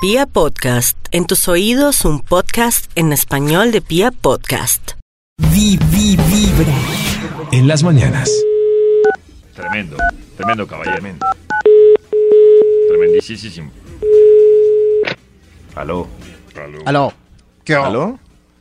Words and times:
Pia 0.00 0.26
Podcast, 0.26 0.96
en 1.10 1.26
tus 1.26 1.48
oídos 1.48 2.04
un 2.04 2.20
podcast 2.20 2.88
en 2.94 3.12
español 3.12 3.72
de 3.72 3.80
Pia 3.80 4.12
Podcast. 4.12 4.92
Vi, 5.38 5.76
vi, 5.90 6.16
vibra. 6.16 6.72
En 7.50 7.66
las 7.66 7.82
mañanas. 7.82 8.30
Tremendo, 9.56 9.96
tremendo 10.36 10.66
caballero. 10.68 11.02
Tremendísimo. 12.88 13.72
Aló. 15.74 16.06
Aló. 16.54 16.78
Aló. 16.86 17.12
¿Qué 17.64 17.76
hubo? 17.76 17.84
¿Aló? 17.84 18.18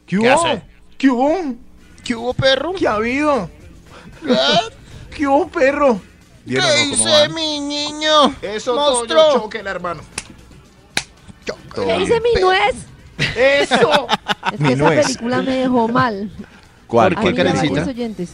¿Qué 0.07 0.17
¿Qué 0.17 0.19
hubo? 0.19 0.45
hace? 0.45 0.63
¿Qué 0.97 1.09
hubo? 1.09 1.55
¿Qué 2.03 2.15
hubo, 2.15 2.33
perro? 2.33 2.73
¿Qué 2.73 2.87
ha 2.87 2.93
habido? 2.93 3.49
¿Qué 5.15 5.27
hubo, 5.27 5.47
perro? 5.49 6.01
¿Qué 6.45 6.51
¿Vieron, 6.51 6.67
no, 6.67 6.75
cómo 6.75 6.93
hice, 6.93 7.09
van? 7.09 7.33
mi 7.35 7.59
niño? 7.59 8.35
Eso, 8.41 8.73
monstruo. 8.75 9.23
Toño, 9.27 9.39
choque 9.43 9.59
el 9.59 9.67
hermano. 9.67 10.01
Todo 11.81 11.87
¿Qué 11.87 11.97
dice 11.99 12.21
mi 12.21 12.41
nuez? 12.41 12.75
¡Eso! 13.35 14.07
Es 14.53 14.59
Mi 14.59 14.67
que 14.69 14.73
esa 14.75 14.83
nuez. 14.83 15.05
película 15.05 15.41
me 15.41 15.55
dejó 15.57 15.87
mal. 15.87 16.29
¿Cuál? 16.87 17.15
¿Por 17.15 17.19
A 17.29 17.33
qué, 17.33 17.41
oyentes. 17.89 18.29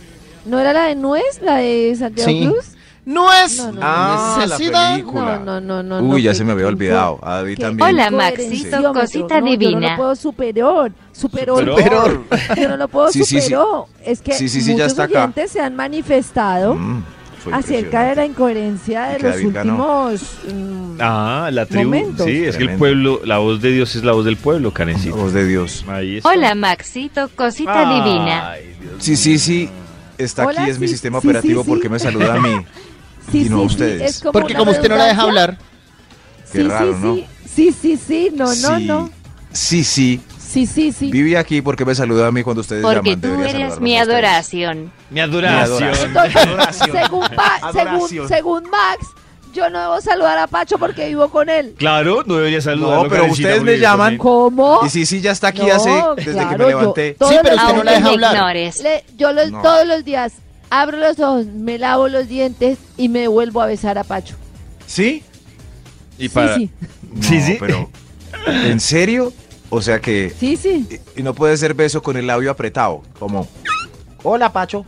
¿No 0.46 0.60
era 0.60 0.74
la 0.74 0.86
de 0.86 0.96
nuez? 0.96 1.42
¿La 1.42 1.56
de 1.58 1.96
Santiago 1.98 2.30
Sí. 2.30 2.48
Cruz? 2.48 2.66
No 3.06 3.34
es 3.34 3.58
No, 3.58 3.72
no, 3.74 3.80
Ah, 3.84 4.36
la 4.40 4.46
necesidad. 4.46 4.92
película. 4.94 5.40
No, 5.40 5.60
no, 5.60 5.84
no, 5.84 6.00
no. 6.02 6.06
Uy, 6.08 6.10
no, 6.12 6.18
ya 6.20 6.34
se 6.34 6.44
me 6.46 6.52
había 6.54 6.68
olvidado. 6.68 7.20
A 7.22 7.36
David 7.38 7.58
también. 7.60 7.90
Hola. 7.90 8.12
Maxito, 8.12 8.94
cosita 8.94 9.40
No, 9.42 9.48
Yo 9.48 9.54
no 9.54 9.58
divina. 9.60 9.92
lo 9.92 9.98
puedo 9.98 10.16
superior. 10.16 10.92
Superó. 11.12 11.58
Superó. 11.58 12.24
Yo 12.56 12.70
no 12.70 12.78
lo 12.78 12.88
puedo 12.88 13.12
Sí, 13.12 13.20
sí, 13.26 13.42
sí. 13.42 13.42
superó. 13.42 13.88
Es 14.06 14.22
que 14.22 14.34
Sí, 14.34 14.48
sí, 14.48 14.62
sí, 14.62 14.68
ya 14.70 14.74
muchos 14.86 14.88
está 14.92 15.04
acá. 15.04 15.20
oyentes 15.24 15.52
se 15.52 15.60
han 15.60 15.76
manifestado 15.76 16.76
Mm, 16.76 17.04
acerca 17.52 18.04
de 18.04 18.16
la 18.16 18.26
incoherencia 18.26 19.04
de 19.08 19.20
los 19.20 19.42
últimos... 19.44 20.22
mm, 20.54 20.98
Ah, 21.00 21.50
la 21.52 21.66
tribu. 21.66 21.86
Momentos. 21.86 22.26
Sí, 22.26 22.44
es 22.44 22.56
que 22.58 22.64
el 22.64 22.78
pueblo, 22.78 23.22
la 23.26 23.40
voz 23.40 23.62
de 23.62 23.72
Dios 23.72 23.96
es 23.96 24.04
la 24.04 24.12
voz 24.14 24.26
del 24.26 24.38
pueblo, 24.38 24.70
impresionante. 24.70 25.10
Karencita. 25.10 25.24
Voz 25.24 25.34
de 25.34 25.46
Dios. 25.48 25.86
Ahí 25.88 26.18
está. 26.18 26.30
Hola, 26.30 26.56
Maxito, 26.56 27.30
cosita 27.36 27.82
divina. 27.94 28.54
Dios 28.80 28.94
Sí, 29.00 29.16
sí, 29.16 29.40
sí. 29.40 29.70
Está 30.18 30.46
Hola, 30.46 30.62
aquí, 30.62 30.72
es 30.72 30.80
mi 30.80 30.88
sistema 30.88 31.20
sí, 31.20 31.28
operativo 31.28 31.64
sí, 31.64 31.70
porque 31.70 31.90
me 31.90 32.00
saluda 32.00 32.36
a 32.36 32.40
mí. 32.40 32.56
sí, 33.32 33.46
y 33.46 33.50
no 33.50 33.60
a 33.60 33.62
ustedes. 33.64 34.00
Sí, 34.00 34.06
es 34.08 34.20
como 34.22 34.32
Porque 34.34 34.54
como 34.54 34.72
usted 34.72 34.90
no 34.90 34.96
la 34.96 35.06
deja 35.06 35.22
hablar. 35.24 35.58
Qué 36.52 36.62
sí, 36.62 36.68
raro, 36.68 36.94
sí, 36.94 37.00
¿no? 37.02 37.16
sí, 37.16 37.26
sí, 37.46 37.72
sí, 37.82 37.98
sí, 37.98 38.30
no, 38.36 38.46
no, 38.46 38.78
Sí. 38.78 38.86
no. 38.86 39.10
Sí, 39.52 39.84
sí. 39.84 40.22
Sí, 40.54 40.68
sí, 40.68 40.92
sí. 40.92 41.10
Vive 41.10 41.36
aquí 41.38 41.62
porque 41.64 41.84
me 41.84 41.96
saluda 41.96 42.28
a 42.28 42.32
mí 42.32 42.44
cuando 42.44 42.62
ustedes 42.62 42.84
Porque 42.84 43.12
llaman. 43.16 43.22
tú 43.22 43.28
Debería 43.42 43.66
eres 43.68 43.80
mi 43.80 43.98
adoración. 43.98 44.92
Mi 45.10 45.20
adoración. 45.20 45.84
Entonces, 46.06 46.36
Adoración. 46.36 46.92
según, 46.92 47.28
Pa- 47.36 47.56
Adoración. 47.64 48.10
según, 48.10 48.28
según 48.28 48.64
Max, 48.70 49.08
yo 49.52 49.70
no 49.72 49.80
debo 49.82 50.00
saludar 50.02 50.38
a 50.38 50.46
Pacho 50.48 50.78
porque 50.78 51.08
vivo 51.08 51.30
con 51.30 51.50
él. 51.50 51.74
Claro, 51.78 52.24
no 52.28 52.36
debería 52.36 52.62
saludarlo. 52.62 53.04
No, 53.06 53.10
pero 53.10 53.26
ustedes 53.26 53.62
me 53.64 53.72
porque 53.72 53.80
llaman. 53.80 54.18
¿Cómo? 54.18 54.82
Y 54.86 54.90
sí, 54.90 55.06
sí, 55.08 55.22
ya 55.22 55.32
está 55.32 55.48
aquí 55.48 55.64
No, 55.66 55.74
hace, 55.74 55.90
desde 56.18 56.24
que 56.26 56.32
claro, 56.34 56.50
me 56.52 56.58
yo- 56.72 56.80
levanté. 56.80 57.14
todos 57.16 57.32
Sí, 57.32 57.40
pero 57.42 57.56
los 57.56 57.64
usted 57.64 57.78
no 57.78 57.84
la 57.84 57.92
días 57.92 58.04
deja 58.04 58.10
me 58.18 58.26
hablar. 58.28 58.56
le- 58.84 59.06
yo 59.18 59.32
los- 59.34 59.52
No. 59.52 59.62
todos 59.64 59.88
los 59.88 60.06
días 60.06 60.34
abro 60.70 60.98
los 60.98 61.20
ojos, 61.20 61.46
me 61.48 61.78
lavo 61.80 62.08
los 62.10 62.28
dientes 62.28 62.78
y 62.98 63.10
me 63.10 63.28
vuelvo 63.28 63.60
a 63.62 63.66
besar 63.66 63.98
a 63.98 64.04
Pacho. 64.04 64.36
¿Sí? 64.86 65.24
Y 66.20 66.30
para... 66.30 66.56
Sí, 66.58 66.70
Sí, 67.22 67.38
No, 67.40 67.46
sí. 67.46 67.58
pero 67.60 67.90
¿en 68.48 68.80
serio? 68.80 69.32
O 69.76 69.82
sea 69.82 70.00
que 70.00 70.30
sí, 70.30 70.56
sí, 70.56 70.88
y 71.16 71.24
no 71.24 71.34
puede 71.34 71.58
ser 71.58 71.74
beso 71.74 72.04
con 72.04 72.16
el 72.16 72.28
labio 72.28 72.52
apretado, 72.52 73.02
como 73.18 73.48
Hola, 74.22 74.54
Pacho. 74.54 74.86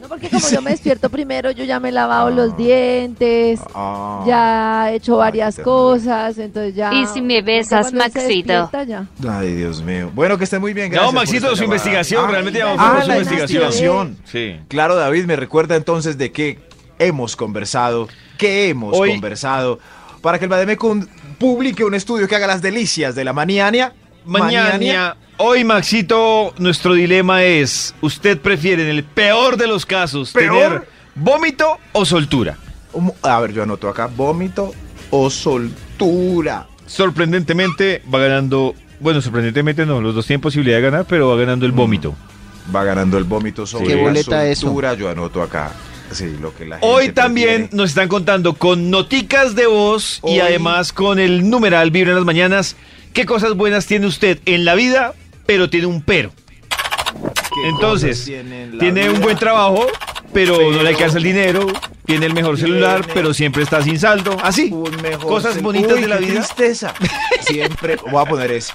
No, 0.00 0.08
porque 0.08 0.30
como 0.30 0.48
yo 0.48 0.62
me 0.62 0.70
despierto 0.70 1.10
primero, 1.10 1.50
yo 1.50 1.64
ya 1.64 1.78
me 1.80 1.90
he 1.90 1.92
lavado 1.92 2.30
los 2.30 2.56
dientes, 2.56 3.60
ah, 3.74 4.24
ya 4.26 4.90
he 4.90 4.94
hecho 4.96 5.18
varias 5.18 5.58
cosas, 5.58 6.38
entonces 6.38 6.74
ya... 6.74 6.94
Y 6.94 7.06
si 7.08 7.20
me 7.20 7.42
besas, 7.42 7.92
Maxito. 7.92 8.70
ya. 8.86 9.06
Ay, 9.28 9.52
Dios 9.52 9.82
mío. 9.82 10.10
Bueno, 10.14 10.38
que 10.38 10.44
esté 10.44 10.58
muy 10.58 10.72
bien. 10.72 10.88
No, 10.90 10.94
gracias 10.94 11.12
por 11.12 11.20
Maxito, 11.20 11.40
su 11.48 11.54
llamada. 11.56 11.64
investigación. 11.66 12.24
Ah, 12.24 12.30
realmente 12.30 12.58
llamamos 12.58 12.80
ah, 12.82 12.92
por 12.94 13.02
su 13.02 13.08
la 13.08 13.14
investigación. 13.18 13.62
investigación. 13.62 14.18
Sí. 14.24 14.56
Claro, 14.68 14.96
David, 14.96 15.26
me 15.26 15.36
recuerda 15.36 15.76
entonces 15.76 16.16
de 16.16 16.32
qué 16.32 16.58
hemos 16.98 17.36
conversado, 17.36 18.08
qué 18.38 18.70
hemos 18.70 18.98
Hoy- 18.98 19.10
conversado, 19.10 19.78
para 20.22 20.38
que 20.38 20.46
el 20.46 20.48
Bademecum 20.48 21.06
publique 21.40 21.82
un 21.82 21.94
estudio 21.94 22.28
que 22.28 22.36
haga 22.36 22.46
las 22.46 22.60
delicias 22.62 23.14
de 23.14 23.24
la 23.24 23.32
maniania. 23.32 23.94
Mañana, 24.26 25.16
hoy 25.38 25.64
Maxito, 25.64 26.52
nuestro 26.58 26.92
dilema 26.92 27.42
es, 27.42 27.94
¿usted 28.02 28.38
prefiere 28.38 28.82
en 28.82 28.90
el 28.90 29.02
peor 29.02 29.56
de 29.56 29.66
los 29.66 29.86
casos 29.86 30.32
¿Peor? 30.32 30.52
tener 30.52 30.88
vómito 31.14 31.78
o 31.92 32.04
soltura? 32.04 32.58
Um, 32.92 33.10
A 33.22 33.40
ver, 33.40 33.52
yo 33.52 33.62
anoto 33.62 33.88
acá, 33.88 34.06
vómito 34.14 34.74
o 35.08 35.30
soltura. 35.30 36.66
Sorprendentemente 36.84 38.02
va 38.12 38.18
ganando, 38.18 38.74
bueno, 39.00 39.22
sorprendentemente 39.22 39.86
no, 39.86 40.02
los 40.02 40.14
dos 40.14 40.26
tienen 40.26 40.42
posibilidad 40.42 40.76
de 40.76 40.82
ganar, 40.82 41.06
pero 41.08 41.28
va 41.30 41.36
ganando 41.36 41.64
el 41.64 41.72
vómito. 41.72 42.14
Va 42.74 42.84
ganando 42.84 43.16
el 43.16 43.24
vómito 43.24 43.66
sobre 43.66 43.86
¿Qué 43.86 43.96
la 43.96 44.02
boleta 44.02 44.46
eso? 44.46 44.66
soltura, 44.66 44.92
yo 44.92 45.08
anoto 45.08 45.42
acá. 45.42 45.72
Sí, 46.12 46.36
lo 46.40 46.54
que 46.54 46.66
la 46.66 46.78
Hoy 46.80 47.12
también 47.12 47.48
prefiere. 47.48 47.76
nos 47.76 47.90
están 47.90 48.08
contando 48.08 48.54
con 48.54 48.90
noticas 48.90 49.54
de 49.54 49.66
voz 49.66 50.20
y 50.24 50.40
además 50.40 50.92
con 50.92 51.18
el 51.18 51.48
numeral 51.48 51.90
Vibra 51.90 52.10
en 52.10 52.16
las 52.16 52.24
mañanas. 52.24 52.76
¿Qué 53.12 53.26
cosas 53.26 53.54
buenas 53.54 53.86
tiene 53.86 54.06
usted 54.06 54.38
en 54.46 54.64
la 54.64 54.74
vida, 54.74 55.14
pero 55.46 55.70
tiene 55.70 55.86
un 55.86 56.02
pero? 56.02 56.32
¿Qué 57.54 57.68
Entonces, 57.68 58.30
tiene 58.78 59.10
un 59.10 59.20
buen 59.20 59.36
trabajo, 59.36 59.86
pero, 60.32 60.70
no 60.70 60.82
le 60.82 60.90
alcanza 60.90 61.18
el 61.18 61.24
dinero. 61.24 61.66
Tiene 62.04 62.26
el 62.26 62.34
mejor 62.34 62.58
celular, 62.58 63.06
pero 63.14 63.32
siempre 63.32 63.62
está 63.62 63.82
sin 63.82 63.98
saldo. 63.98 64.36
Así. 64.42 64.72
Cosas 65.20 65.62
bonitas 65.62 65.92
Uy, 65.92 66.00
de 66.02 66.08
la 66.08 66.16
vida. 66.16 66.40
tristeza. 66.40 66.92
Siempre 67.40 67.96
voy 68.10 68.20
a 68.20 68.28
poner 68.28 68.50
eso. 68.50 68.74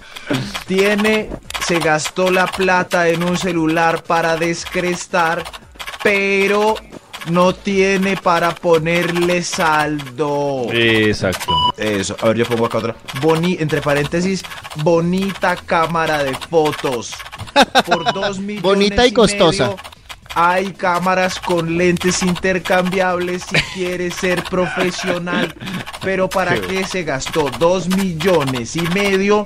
Tiene, 0.67 1.29
se 1.66 1.79
gastó 1.79 2.29
la 2.31 2.47
plata 2.47 3.09
en 3.09 3.23
un 3.23 3.38
celular 3.38 4.03
para 4.03 4.38
descrestar, 4.38 5.44
pero 6.02 6.75
no 7.29 7.53
tiene 7.53 8.17
para 8.17 8.53
ponerle 8.53 9.43
saldo. 9.43 10.67
Exacto. 10.71 11.53
Eso, 11.77 12.15
a 12.21 12.27
ver, 12.27 12.37
yo 12.37 12.45
pongo 12.45 12.65
acá 12.65 12.77
otra. 12.79 12.95
Boni, 13.21 13.57
entre 13.59 13.81
paréntesis, 13.81 14.43
bonita 14.77 15.55
cámara 15.55 16.23
de 16.23 16.35
fotos. 16.35 17.13
Por 17.85 18.13
dos 18.13 18.39
millones. 18.39 18.63
Bonita 18.63 19.05
y 19.05 19.11
costosa. 19.11 19.69
medio, 19.69 19.77
hay 20.35 20.73
cámaras 20.73 21.39
con 21.39 21.77
lentes 21.77 22.21
intercambiables 22.21 23.43
si 23.43 23.55
quiere 23.73 24.11
ser 24.11 24.43
profesional. 24.43 25.55
Pero 26.01 26.29
¿para 26.29 26.59
qué 26.59 26.85
se 26.85 27.03
gastó 27.03 27.49
dos 27.57 27.87
millones 27.87 28.75
y 28.75 28.81
medio 28.81 29.45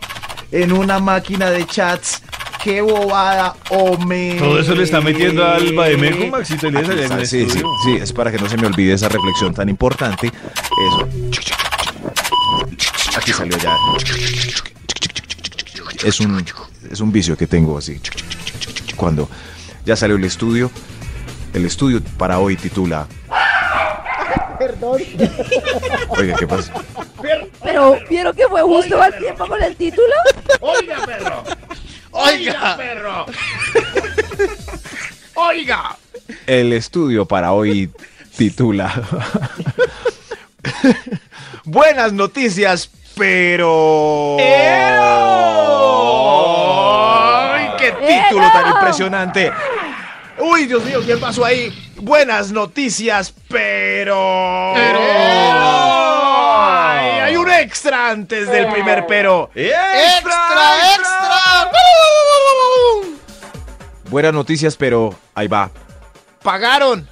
en 0.52 0.74
una 0.74 1.00
máquina 1.00 1.52
de 1.52 1.66
chats? 1.68 2.24
¡Qué 2.64 2.82
bobada, 2.82 3.56
hombre! 3.70 4.36
Todo 4.38 4.60
eso 4.60 4.76
le 4.76 4.84
está 4.84 5.00
metiendo 5.02 5.46
al 5.46 5.74
Bademeco, 5.74 6.28
Maxito 6.28 6.68
Elías, 6.68 6.90
allá 6.90 7.06
en 7.06 7.12
el 7.14 7.26
Sí, 7.28 7.38
sí, 7.42 7.48
estudio. 7.48 7.68
sí, 7.86 7.96
es 8.02 8.12
para 8.12 8.32
que 8.32 8.38
no 8.38 8.50
se 8.50 8.58
me 8.58 8.68
olvide 8.68 8.94
esa 8.94 9.08
reflexión 9.08 9.54
tan 9.54 9.70
importante. 9.70 10.28
Eso. 10.28 11.08
Aquí 13.18 13.32
salió 13.32 13.58
ya. 13.58 13.76
Es 16.04 16.20
un, 16.20 16.46
es 16.92 17.00
un 17.00 17.12
vicio 17.12 17.38
que 17.38 17.48
tengo 17.48 17.78
así. 17.78 18.00
Cuando 18.96 19.30
ya 19.86 19.96
salió 19.96 20.18
el 20.18 20.26
estudio, 20.26 20.70
el 21.54 21.66
estudio 21.66 22.02
para 22.18 22.40
hoy 22.40 22.58
titula. 22.58 23.08
Perdón. 24.58 25.02
Oiga, 26.10 26.36
¿qué 26.38 26.46
pasa? 26.46 26.74
Pero, 27.64 27.98
¿vieron 28.10 28.36
que 28.36 28.46
fue 28.50 28.62
justo 28.62 29.02
al 29.02 29.18
tiempo 29.18 29.48
con 29.48 29.62
el 29.64 29.76
título? 29.78 30.14
Oiga. 30.60 30.98
Oiga. 35.36 35.96
El 36.46 36.74
estudio 36.74 37.26
para 37.26 37.54
hoy 37.54 37.90
titula. 38.38 38.94
Buenas 41.64 42.12
noticias, 42.12 42.90
pero. 43.18 44.36
¡Ay, 47.52 47.70
qué 47.78 47.92
título 47.92 48.52
tan 48.52 48.72
impresionante! 48.72 49.52
Uy, 50.40 50.66
Dios 50.66 50.84
mío, 50.84 51.02
¿qué 51.06 51.16
pasó 51.18 51.46
ahí? 51.46 51.72
Buenas 51.98 52.52
noticias, 52.52 53.34
pero. 53.48 54.74
Ay, 56.82 57.20
hay 57.20 57.36
un 57.36 57.50
extra 57.50 58.10
antes 58.10 58.50
del 58.50 58.68
primer 58.72 59.06
pero. 59.08 59.52
Extra, 59.54 60.96
extra. 60.96 61.19
Buenas 64.10 64.34
noticias, 64.34 64.76
pero 64.76 65.14
ahí 65.36 65.48
va. 65.48 65.70
Pagaron, 66.44 67.08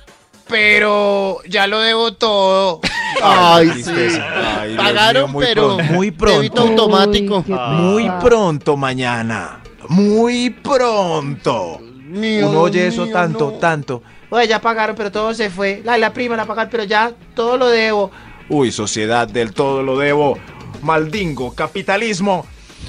pero 0.48 1.40
ya 1.48 1.68
lo 1.68 1.80
debo 1.80 2.14
todo. 2.14 2.82
Ay, 3.22 3.84
sí. 3.84 3.92
Ay, 3.92 4.76
Pagaron, 4.76 5.24
mío, 5.24 5.34
muy 5.34 5.46
pero 5.46 5.76
pronto, 5.78 5.84
muy 5.94 6.10
débito 6.12 6.56
pronto. 6.56 6.82
automático. 6.84 7.44
Uy, 7.48 7.56
Muy 7.76 8.10
pronto 8.22 8.78
mañana. 8.78 9.62
Muy 9.90 10.50
pronto. 10.50 11.80
Mío, 11.82 12.50
Uno 12.50 12.62
oye 12.62 12.88
eso 12.88 13.04
mío, 13.06 13.14
tanto, 13.14 13.52
no. 13.52 13.58
tanto. 13.60 14.02
Oye, 14.30 14.48
ya 14.48 14.60
pagaron, 14.62 14.96
pero 14.96 15.12
todo 15.12 15.34
se 15.34 15.50
fue. 15.50 15.82
La, 15.84 15.98
la 15.98 16.14
prima 16.14 16.36
la 16.36 16.46
pagaron, 16.46 16.70
pero 16.72 16.84
ya 16.84 17.12
todo 17.36 17.58
lo 17.58 17.68
debo. 17.68 18.12
Uy, 18.50 18.72
sociedad 18.72 19.28
del 19.28 19.54
todo 19.54 19.84
lo 19.84 19.98
debo. 19.98 20.38
maldingo, 20.82 21.54
capitalismo. 21.54 22.46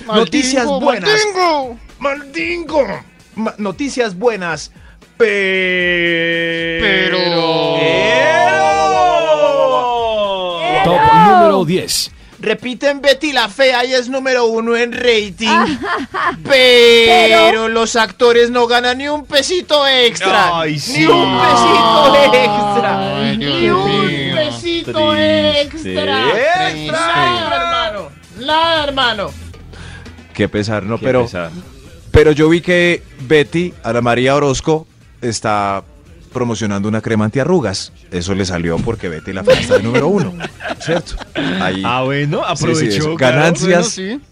Maldingo, 0.06 0.14
Noticias 0.24 0.66
buenas. 0.66 1.10
maldingo. 1.10 1.78
Maldingo. 1.98 2.86
Noticias 3.58 4.16
buenas. 4.16 4.72
Pero. 5.16 7.18
Top 10.84 11.00
número 11.26 11.64
10. 11.64 12.12
Repiten 12.40 13.00
Betty 13.00 13.32
la 13.32 13.48
Fea 13.48 13.84
y 13.84 13.94
es 13.94 14.08
número 14.08 14.46
uno 14.46 14.76
en 14.76 14.92
rating. 14.92 15.76
pero, 16.44 17.66
los 17.68 17.96
actores 17.96 18.50
no 18.50 18.68
ganan 18.68 18.98
ni 18.98 19.08
un 19.08 19.26
pesito 19.26 19.84
extra. 19.86 20.60
Ay, 20.60 20.74
Ni 20.74 20.78
sí. 20.78 21.06
un 21.06 21.38
pesito 21.40 22.16
extra. 22.32 23.16
Ay, 23.18 23.36
ni 23.38 23.70
un 23.70 24.06
mío. 24.06 24.34
pesito 24.36 24.92
Triste. 25.10 25.60
extra. 25.62 26.22
Triste. 26.70 26.92
Nada, 26.92 27.56
hermano. 27.56 28.08
Nada, 28.38 28.84
hermano. 28.84 29.30
Qué 30.32 30.48
pesar, 30.48 30.84
¿no? 30.84 30.96
Qué 30.98 31.06
pero, 31.06 31.22
pesar. 31.24 31.50
Pero 32.18 32.32
yo 32.32 32.48
vi 32.48 32.60
que 32.60 33.00
Betty, 33.28 33.72
Ana 33.84 34.00
María 34.00 34.34
Orozco, 34.34 34.88
está 35.22 35.84
promocionando 36.32 36.88
una 36.88 37.00
crema 37.00 37.26
antiarrugas. 37.26 37.92
Eso 38.10 38.34
le 38.34 38.44
salió 38.44 38.76
porque 38.78 39.08
Betty 39.08 39.32
la 39.32 39.44
Fea 39.44 39.60
está 39.60 39.76
de 39.76 39.84
número 39.84 40.08
uno, 40.08 40.34
¿cierto? 40.80 41.14
Ahí, 41.60 41.80
Ah, 41.84 42.02
bueno, 42.02 42.38
Sí, 42.40 42.56
sí, 42.56 42.64
aprovechó. 42.64 43.14
claro. 43.14 43.36
Ganancias. 43.36 43.94
Bueno, 43.96 44.18
sí. 44.18 44.26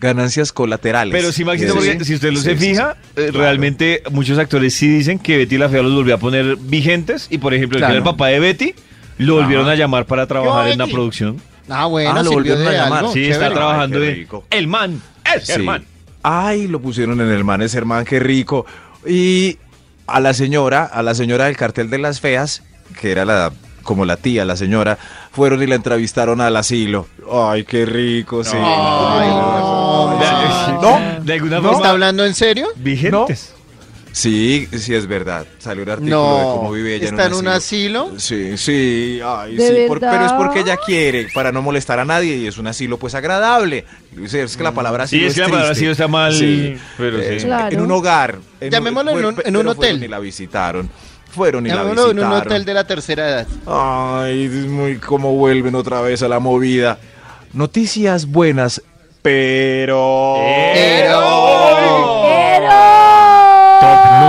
ganancias 0.00 0.52
colaterales. 0.52 1.12
Pero 1.12 1.32
sí, 1.32 1.44
Maxito, 1.44 1.74
porque 1.74 2.04
si 2.04 2.14
usted 2.14 2.30
lo 2.30 2.38
Sí, 2.38 2.44
se 2.44 2.56
sí, 2.58 2.68
fija, 2.68 2.96
sí. 3.02 3.08
eh, 3.22 3.28
Claro. 3.30 3.38
realmente 3.40 4.04
muchos 4.12 4.38
actores 4.38 4.72
sí 4.74 4.86
dicen 4.86 5.18
que 5.18 5.36
Betty 5.38 5.58
la 5.58 5.68
Fea 5.68 5.82
los 5.82 5.92
volvió 5.94 6.14
a 6.14 6.18
poner 6.18 6.54
vigentes 6.56 7.26
y, 7.28 7.38
por 7.38 7.54
ejemplo, 7.54 7.78
el 7.78 7.80
que 7.80 7.86
Claro. 7.86 7.94
era 7.94 7.98
el 7.98 8.04
papá 8.04 8.28
de 8.28 8.38
Betty 8.38 8.74
lo 9.18 9.34
volvieron 9.34 9.64
Ajá. 9.64 9.72
a 9.72 9.76
llamar 9.76 10.06
para 10.06 10.28
trabajar 10.28 10.68
en 10.68 10.78
la 10.78 10.86
producción. 10.86 11.42
Ah, 11.68 11.86
bueno, 11.86 12.12
Ah, 12.16 12.22
lo 12.22 12.30
volvieron 12.30 12.64
a 12.68 12.70
llamar. 12.72 12.98
algo. 13.00 13.12
Sí, 13.12 13.22
Chévere. 13.24 13.32
está 13.32 13.50
trabajando 13.52 13.98
Ay, 13.98 14.26
en. 14.30 14.42
El 14.58 14.66
Man, 14.68 15.02
el 15.34 15.40
Sí. 15.42 15.52
Ay, 16.22 16.68
lo 16.68 16.80
pusieron 16.80 17.20
en 17.20 17.30
el 17.30 17.44
man, 17.44 17.62
ese 17.62 17.78
hermano, 17.78 18.04
qué 18.04 18.18
rico. 18.20 18.64
Y 19.06 19.58
a 20.06 20.20
la 20.20 20.34
señora, 20.34 20.84
a 20.84 21.02
la 21.02 21.14
señora 21.14 21.46
del 21.46 21.56
cartel 21.56 21.90
de 21.90 21.98
las 21.98 22.20
feas, 22.20 22.62
que 23.00 23.10
era 23.10 23.24
la 23.24 23.52
como 23.82 24.04
la 24.04 24.16
tía, 24.16 24.44
la 24.44 24.54
señora, 24.56 24.96
fueron 25.32 25.60
y 25.60 25.66
la 25.66 25.74
entrevistaron 25.74 26.40
al 26.40 26.54
asilo. 26.56 27.08
Ay, 27.32 27.64
qué 27.64 27.84
rico, 27.84 28.44
sí. 28.44 28.56
Ay, 28.56 29.28
no, 29.30 30.16
De- 30.20 30.24
Maxito. 30.26 30.80
¿No? 31.18 31.24
De 31.24 31.32
alguna 31.32 31.56
¿No 31.56 31.62
forma, 31.62 31.76
está 31.78 31.90
hablando 31.90 32.24
en 32.24 32.34
serio? 32.34 32.68
vigentes. 32.76 33.52
Sí, 34.12 34.68
sí 34.76 34.94
es 34.94 35.06
verdad. 35.06 35.46
Salió 35.58 35.82
un 35.84 35.88
artículo 35.90 36.36
de 36.36 36.42
No. 36.44 36.54
cómo 36.56 36.72
vive 36.72 36.96
ella 36.96 37.06
¿Está 37.06 37.26
en 37.26 37.34
un 37.34 37.48
asilo. 37.48 38.02
asilo? 38.08 38.20
Sí, 38.20 38.56
sí, 38.58 39.20
ay, 39.24 39.56
¿De 39.56 39.68
sí, 39.68 39.74
por- 39.88 40.00
verdad? 40.00 40.12
pero 40.12 40.26
es 40.26 40.32
porque 40.34 40.60
ella 40.60 40.76
quiere, 40.76 41.28
para 41.32 41.50
no 41.50 41.62
molestar 41.62 41.98
a 41.98 42.04
nadie, 42.04 42.36
y 42.36 42.46
es 42.46 42.58
un 42.58 42.66
asilo 42.66 42.98
pues 42.98 43.14
agradable. 43.14 43.84
Sí, 44.26 44.38
Es 44.38 44.56
que 44.56 44.62
la 44.62 44.72
palabra 44.72 45.04
asilo 45.04 45.22
Sí, 45.22 45.28
es 45.28 45.34
que 45.34 45.40
la 45.40 45.48
palabra 45.48 45.72
asilo 45.72 45.92
está 45.92 46.08
mal, 46.08 46.32
Sí, 46.34 46.76
pero 46.98 47.18
eh, 47.20 47.40
sí. 47.40 47.46
Claro. 47.46 47.74
En 47.74 47.80
un 47.80 47.90
hogar. 47.90 48.38
en 48.60 48.70
Llamémoslo 48.70 49.10
en 49.12 49.16
fue- 49.16 49.26
un- 49.26 49.34
en 49.34 49.34
pero 49.34 49.48
un 49.48 49.64
fueron 49.64 49.78
hotel. 49.78 50.04
Y 50.04 50.08
la 50.08 50.18
visitaron. 50.18 50.90
Fueron 51.30 51.64
y 51.64 51.70
la 51.70 51.76
Llamémoslo 51.76 52.02
en 52.10 52.16
visitaron. 52.16 52.32
un 52.40 52.46
hotel 52.46 52.64
de 52.66 52.74
la 52.74 52.86
tercera 52.86 53.28
edad. 53.30 53.46
Ay, 53.66 54.44
es 54.44 54.66
muy 54.66 54.96
como 54.96 55.32
vuelven 55.36 55.74
otra 55.74 56.02
vez 56.02 56.22
a 56.22 56.28
la 56.28 56.38
movida. 56.38 56.98
Noticias 57.54 58.26
buenas, 58.26 58.82
pero... 59.22 60.36
Top 61.08 61.81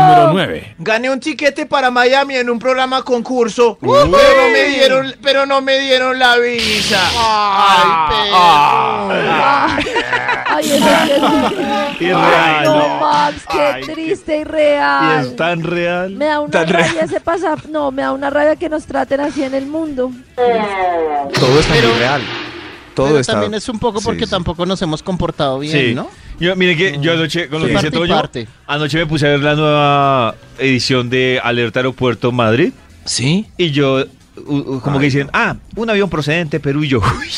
número 0.03 0.33
9. 0.33 0.75
Gané 0.79 1.09
un 1.09 1.19
tiquete 1.19 1.65
para 1.65 1.89
Miami 1.91 2.35
en 2.35 2.49
un 2.49 2.59
programa 2.59 3.01
concurso, 3.03 3.77
pero 3.81 4.05
no 4.05 4.49
me 4.51 4.63
dieron, 4.69 5.15
pero 5.21 5.45
no 5.45 5.61
me 5.61 5.79
dieron 5.79 6.17
la 6.19 6.37
visa. 6.37 6.99
Ay, 7.15 8.29
Ay, 10.45 10.65
eso 10.71 10.85
sí 10.85 11.11
es- 11.11 12.01
Irreal. 12.01 12.63
No, 12.63 12.99
Max, 12.99 13.35
qué 13.51 13.59
Ay, 13.61 13.81
triste 13.83 14.37
y 14.37 14.41
Y 14.41 14.43
real. 14.43 15.21
es 15.25 15.35
tan 15.35 15.63
real. 15.63 16.11
Me 16.11 16.25
da 16.25 16.39
una 16.41 16.51
Tan 16.51 16.67
real. 16.67 16.85
rabia 16.87 17.01
ese 17.03 17.19
pasa, 17.19 17.55
no, 17.69 17.91
me 17.91 18.01
da 18.03 18.11
una 18.11 18.29
rabia 18.29 18.55
que 18.55 18.69
nos 18.69 18.85
traten 18.85 19.19
así 19.21 19.43
en 19.43 19.53
el 19.55 19.65
mundo. 19.65 20.11
Todo 20.35 21.59
está 21.59 21.73
Pero- 21.73 21.89
muy 21.89 21.97
real. 21.99 22.21
Todo 22.93 23.07
pero 23.07 23.19
está... 23.19 23.33
también 23.33 23.53
es 23.55 23.67
un 23.69 23.79
poco 23.79 24.01
porque 24.01 24.25
sí. 24.25 24.29
tampoco 24.31 24.65
nos 24.65 24.81
hemos 24.81 25.01
comportado 25.03 25.59
bien, 25.59 25.73
Sí. 25.89 25.93
¿no? 25.95 26.09
Yo, 26.39 26.55
mire 26.55 26.75
que 26.75 26.97
yo 27.01 27.13
anoche, 27.13 27.47
con 27.47 27.61
lo 27.61 27.67
Sí. 27.67 27.73
que 27.73 27.77
dice 27.79 27.91
Toño, 27.91 28.21
anoche 28.67 28.97
me 28.97 29.05
puse 29.05 29.25
a 29.27 29.29
ver 29.29 29.39
la 29.41 29.55
nueva 29.55 30.35
edición 30.59 31.09
de 31.09 31.39
Alerta 31.43 31.79
Aeropuerto 31.79 32.31
Madrid 32.31 32.71
¿Sí? 33.05 33.47
y 33.57 33.71
yo, 33.71 34.05
u- 34.45 34.55
u- 34.57 34.79
como 34.81 34.99
que 34.99 35.05
dicen, 35.05 35.29
ah, 35.33 35.55
un 35.75 35.89
avión 35.89 36.09
procedente 36.09 36.57
de 36.57 36.61
Perú 36.61 36.83
y 36.83 36.87
yo, 36.89 36.99
uy, 37.19 37.29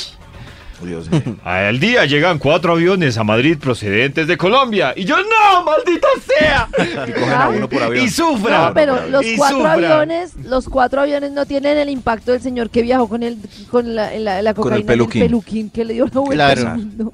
Dios 0.85 1.09
mío. 1.09 1.21
al 1.43 1.79
día 1.79 2.05
llegan 2.05 2.39
cuatro 2.39 2.73
aviones 2.73 3.17
a 3.17 3.23
Madrid 3.23 3.57
procedentes 3.57 4.27
de 4.27 4.37
Colombia 4.37 4.93
y 4.95 5.05
yo, 5.05 5.15
no, 5.17 5.63
maldita 5.63 6.07
sea, 6.25 6.67
Y 7.07 7.11
cogen 7.11 7.31
a 7.33 7.49
uno 7.49 7.67
por 7.69 7.83
avión. 7.83 8.05
y 8.05 8.09
sufra. 8.09 8.67
No, 8.69 8.73
pero 8.73 9.07
los 9.07 9.25
Y 9.25 9.35
cuatro 9.37 9.57
sufra. 9.57 9.73
aviones, 9.73 10.33
los 10.43 10.69
cuatro 10.69 11.01
aviones 11.01 11.31
no 11.31 11.45
tienen 11.45 11.77
el 11.77 11.89
impacto 11.89 12.31
del 12.31 12.41
señor 12.41 12.69
que 12.69 12.81
viajó 12.81 13.07
con 13.09 13.23
el 13.23 13.37
con 13.71 13.95
la, 13.95 14.11
la, 14.19 14.41
la 14.41 14.53
Con 14.53 14.73
el 14.73 14.85
cocaína 14.85 14.93
en 14.93 15.01
el 15.01 15.07
peluquín. 15.27 15.69
que 15.69 15.85
le 15.85 15.93
dio 15.95 16.05
la 16.05 16.19
vuelta 16.21 16.53
Claro. 16.53 16.69
al 16.71 16.77
mundo. 16.77 17.13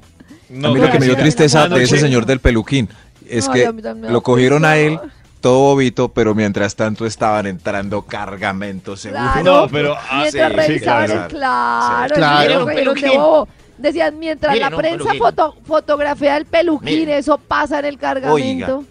No, 0.50 0.68
a 0.68 0.74
mí 0.74 0.80
lo 0.82 0.92
que 0.92 1.00
me 1.00 1.06
dio 1.06 1.16
tristeza 1.16 1.68
de 1.70 1.84
ese 1.84 1.98
señor 1.98 2.26
del 2.26 2.40
peluquín 2.40 2.90
es 3.30 3.48
Ay, 3.50 3.62
que 3.72 3.74
lo 4.10 4.22
cogieron 4.22 4.66
a 4.66 4.76
él 4.78 5.00
todo 5.40 5.60
bobito, 5.74 6.10
pero 6.10 6.36
mientras 6.36 6.76
tanto 6.76 7.06
estaban 7.08 7.48
entrando 7.48 8.04
cargamentos 8.04 9.00
seguros. 9.02 9.32
Claro, 9.34 9.62
No, 9.62 9.68
pero, 9.70 9.96
ah, 9.96 10.20
mientras 10.22 10.52
sí, 10.52 10.56
revisaban 10.58 11.08
sí, 11.08 11.14
el 11.14 11.28
claro. 11.30 12.14
claro, 12.16 12.68
Sí. 12.68 13.02
Claro. 13.02 13.48
Decían, 13.82 14.18
mientras 14.20 14.54
Miren, 14.54 14.72
la 14.72 14.78
prensa 14.78 15.14
foto, 15.18 15.56
fotografía 15.66 16.38
el 16.38 16.46
peluquín, 16.46 17.00
Miren. 17.00 17.18
eso 17.18 17.38
pasa 17.38 17.80
en 17.80 17.86
el 17.86 17.98
cargamento. 17.98 18.84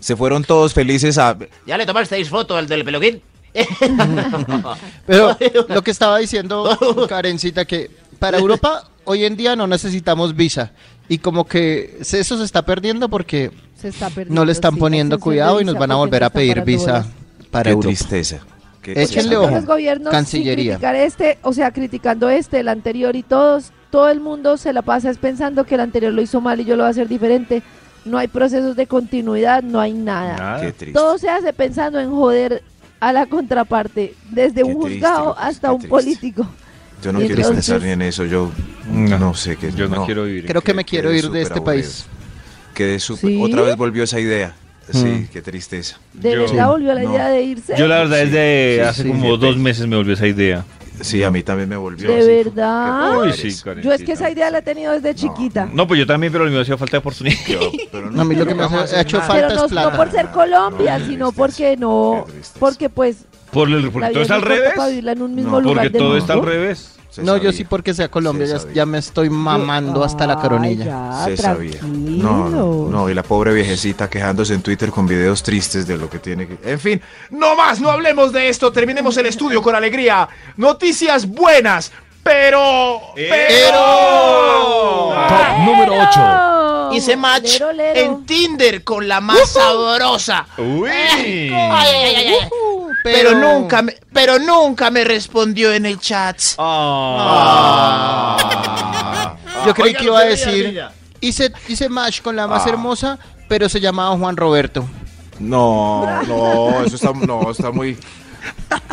Se 0.00 0.14
fueron 0.16 0.44
todos 0.44 0.74
felices 0.74 1.16
a... 1.18 1.36
¿Ya 1.66 1.78
le 1.78 1.86
tomasteis 1.86 2.28
foto 2.28 2.56
al 2.56 2.66
del 2.68 2.84
peluquín? 2.84 3.22
Pero 5.06 5.36
lo 5.68 5.82
que 5.82 5.90
estaba 5.90 6.18
diciendo 6.18 7.06
Karencita, 7.08 7.64
que 7.64 7.90
para 8.18 8.38
Europa 8.38 8.88
hoy 9.04 9.24
en 9.24 9.36
día 9.36 9.56
no 9.56 9.66
necesitamos 9.66 10.34
visa. 10.34 10.72
Y 11.08 11.18
como 11.18 11.46
que 11.46 11.98
eso 12.00 12.38
se 12.38 12.44
está 12.44 12.62
perdiendo 12.62 13.08
porque 13.08 13.50
Se 13.76 13.88
está 13.88 14.08
perdiendo, 14.08 14.34
no 14.34 14.44
le 14.44 14.52
están 14.52 14.74
sí, 14.74 14.80
poniendo 14.80 15.18
cuidado 15.20 15.60
y 15.60 15.64
nos 15.64 15.74
van 15.74 15.90
a 15.92 15.96
volver 15.96 16.24
a 16.24 16.30
pedir 16.30 16.62
visa 16.62 17.06
para 17.50 17.64
Qué 17.64 17.70
Europa. 17.70 17.88
tristeza. 17.88 18.40
Qué 18.82 18.92
Échenle 19.02 19.36
ojo. 19.36 19.50
Los 19.50 19.66
gobiernos, 19.66 20.10
sin 20.10 20.12
Cancillería. 20.12 20.72
criticar 20.74 20.96
este, 20.96 21.38
o 21.42 21.52
sea, 21.52 21.70
criticando 21.72 22.28
este, 22.30 22.60
el 22.60 22.68
anterior 22.68 23.16
y 23.16 23.22
todos, 23.22 23.72
todo 23.94 24.08
el 24.08 24.18
mundo 24.18 24.56
se 24.56 24.72
la 24.72 24.82
pasa 24.82 25.08
es 25.08 25.18
pensando 25.18 25.62
que 25.62 25.76
el 25.76 25.80
anterior 25.80 26.12
lo 26.12 26.20
hizo 26.20 26.40
mal 26.40 26.58
y 26.60 26.64
yo 26.64 26.74
lo 26.74 26.82
voy 26.82 26.88
a 26.88 26.90
hacer 26.90 27.06
diferente. 27.06 27.62
No 28.04 28.18
hay 28.18 28.26
procesos 28.26 28.74
de 28.74 28.88
continuidad, 28.88 29.62
no 29.62 29.78
hay 29.78 29.92
nada. 29.92 30.36
Nada. 30.36 30.60
Qué 30.62 30.72
triste. 30.72 30.98
Todo 30.98 31.16
se 31.16 31.28
hace 31.28 31.52
pensando 31.52 32.00
en 32.00 32.10
joder 32.10 32.64
a 32.98 33.12
la 33.12 33.26
contraparte, 33.26 34.14
desde 34.32 34.56
Qué 34.56 34.64
un 34.64 34.74
juzgado 34.74 35.38
hasta 35.38 35.70
un 35.70 35.78
triste. 35.78 35.88
político. 35.90 36.44
Yo 37.04 37.12
no 37.12 37.22
Y 37.22 37.26
quiero 37.26 37.42
entonces- 37.42 37.66
pensar 37.70 37.86
ni 37.86 37.92
en 37.92 38.02
eso. 38.02 38.24
Yo 38.24 38.50
No. 38.90 39.16
no, 39.20 39.34
sé 39.34 39.54
qué. 39.54 39.70
Yo 39.70 39.86
no, 39.88 40.04
quiero 40.06 40.24
vivir. 40.24 40.44
Creo 40.46 40.60
que 40.60 40.74
me 40.74 40.84
quiero 40.84 41.12
ir 41.12 41.30
de 41.30 41.42
este 41.42 41.54
aburrido. 41.54 41.64
país. 41.64 42.06
Quedé 42.74 42.98
súper... 42.98 43.30
¿Sí? 43.30 43.40
Otra 43.40 43.62
vez 43.62 43.76
volvió 43.76 44.02
esa 44.02 44.18
idea. 44.18 44.56
Sí, 44.90 45.06
Mm. 45.06 45.26
qué 45.32 45.40
tristeza. 45.40 45.98
De 46.12 46.32
Yo- 46.32 46.40
verdad 46.40 46.66
volvió 46.66 46.92
la 46.94 47.02
no. 47.04 47.12
idea 47.12 47.28
de 47.28 47.42
irse. 47.44 47.74
Yo 47.78 47.86
la 47.86 47.98
verdad 48.00 48.16
Sí, 48.18 48.22
es 48.24 48.32
de 48.32 48.76
sí, 48.80 48.88
hace 48.88 49.02
sí, 49.04 49.08
como 49.08 49.36
dos 49.36 49.56
meses 49.56 49.86
me 49.86 49.94
volvió 49.94 50.14
esa 50.14 50.26
idea. 50.26 50.64
Sí, 51.00 51.22
a 51.24 51.30
mí 51.30 51.42
también 51.42 51.68
me 51.68 51.76
volvió. 51.76 52.08
¿De 52.08 52.18
así. 52.18 52.26
verdad? 52.28 53.18
Uy, 53.20 53.32
sí. 53.32 53.50
Yo 53.82 53.92
es 53.92 54.02
que 54.04 54.12
esa 54.12 54.30
idea 54.30 54.50
la 54.50 54.58
he 54.58 54.62
tenido 54.62 54.92
desde 54.92 55.14
chiquita. 55.14 55.68
No, 55.72 55.86
pues 55.88 55.98
yo 55.98 56.06
también, 56.06 56.32
pero 56.32 56.44
a 56.44 56.48
mí 56.48 56.54
me 56.54 56.60
hacía 56.60 56.76
falta 56.76 56.92
de 56.92 56.98
oportunidad. 56.98 57.36
Yo- 57.48 57.60
pero 57.90 58.06
A 58.08 58.24
mí 58.24 58.34
lo 58.36 58.46
que 58.46 58.54
me 58.54 58.62
ha 58.62 59.00
hecho 59.00 59.18
falta 59.20 59.34
Pero 59.48 59.54
no, 59.54 59.64
es 59.66 59.70
plata. 59.72 59.90
no 59.90 59.96
por 59.96 60.10
ser 60.10 60.26
Colombia, 60.30 60.98
No, 60.98 61.06
sino 61.06 61.26
tristeza. 61.32 61.36
porque 61.36 61.76
no, 61.76 62.26
porque 62.60 62.88
pues 62.88 63.16
Por 63.50 63.68
el, 63.68 63.82
la 63.86 63.90
porque 63.90 64.08
todo 64.10 64.22
está 64.22 64.36
es 64.36 64.42
al 64.42 64.48
revés. 64.48 64.72
para 64.76 64.88
vivirla 64.88 65.12
en 65.12 65.22
un 65.22 65.34
mismo 65.34 65.50
No, 65.52 65.60
lugar 65.60 65.76
Porque 65.76 65.90
del 65.90 65.98
todo 66.02 66.16
está 66.16 66.32
al 66.34 66.42
revés. 66.42 66.96
Se 67.14 67.22
No, 67.22 67.36
yo 67.36 67.52
sí 67.52 67.62
porque 67.62 67.94
sea 67.94 68.08
Colombia, 68.10 68.44
Se 68.46 68.66
ya, 68.68 68.72
ya 68.74 68.86
me 68.86 68.98
estoy 68.98 69.30
mamando 69.30 70.02
hasta 70.02 70.26
la 70.26 70.34
coronilla. 70.34 71.24
Ay, 71.24 71.36
Se 71.36 71.42
ya, 71.42 71.48
sabía. 71.50 71.80
No, 71.82 72.48
no, 72.48 72.88
no, 72.90 73.08
y 73.08 73.14
la 73.14 73.22
pobre 73.22 73.54
viejecita 73.54 74.10
quejándose 74.10 74.52
en 74.52 74.62
Twitter 74.62 74.90
con 74.90 75.06
videos 75.06 75.40
tristes 75.44 75.86
de 75.86 75.96
lo 75.96 76.10
que 76.10 76.18
tiene 76.18 76.48
que... 76.48 76.58
En 76.68 76.80
fin, 76.80 77.00
No 77.30 77.54
más, 77.54 77.80
no 77.80 77.90
hablemos 77.90 78.32
de 78.32 78.48
esto. 78.48 78.72
Terminemos 78.72 79.16
el 79.16 79.26
estudio 79.26 79.62
con 79.62 79.76
alegría. 79.76 80.28
Noticias 80.56 81.28
buenas, 81.28 81.92
pero. 82.24 83.00
Pero. 83.14 83.78
Top 85.28 85.58
número 85.64 85.92
8. 86.10 86.90
Hice 86.94 87.16
match 87.16 87.60
Lero, 87.60 87.72
lero. 87.72 88.00
en 88.00 88.26
Tinder 88.26 88.82
con 88.84 89.06
la 89.06 89.20
más 89.20 89.50
sabrosa. 89.50 90.46
Uy. 90.58 90.90
Ay, 90.90 91.50
ay, 91.52 92.14
ay, 92.16 92.34
Pero, 93.04 93.34
nunca 93.34 93.82
me, 93.82 93.94
pero 94.14 94.38
nunca 94.38 94.90
me 94.90 95.04
respondió 95.04 95.72
en 95.74 95.84
el 95.84 96.00
chat. 96.00 96.40
Ah. 97.56 99.36
Yo 99.66 99.74
creí 99.74 99.88
Oiga, 99.90 99.98
que 99.98 100.04
iba 100.06 100.18
a 100.18 100.24
decir, 100.24 100.82
hice, 101.20 101.52
hice 101.68 101.88
match 101.90 102.22
con 102.22 102.34
la 102.36 102.46
más 102.46 102.64
Ah. 102.66 102.70
hermosa, 102.70 103.18
pero 103.48 103.68
se 103.68 103.78
llamaba 103.80 104.16
Juan 104.16 104.36
Roberto. 104.36 104.86
No, 105.38 106.22
no, 106.26 106.82
eso 106.84 106.96
está, 106.96 107.12
no, 107.12 107.50
está 107.50 107.70
muy... 107.70 107.98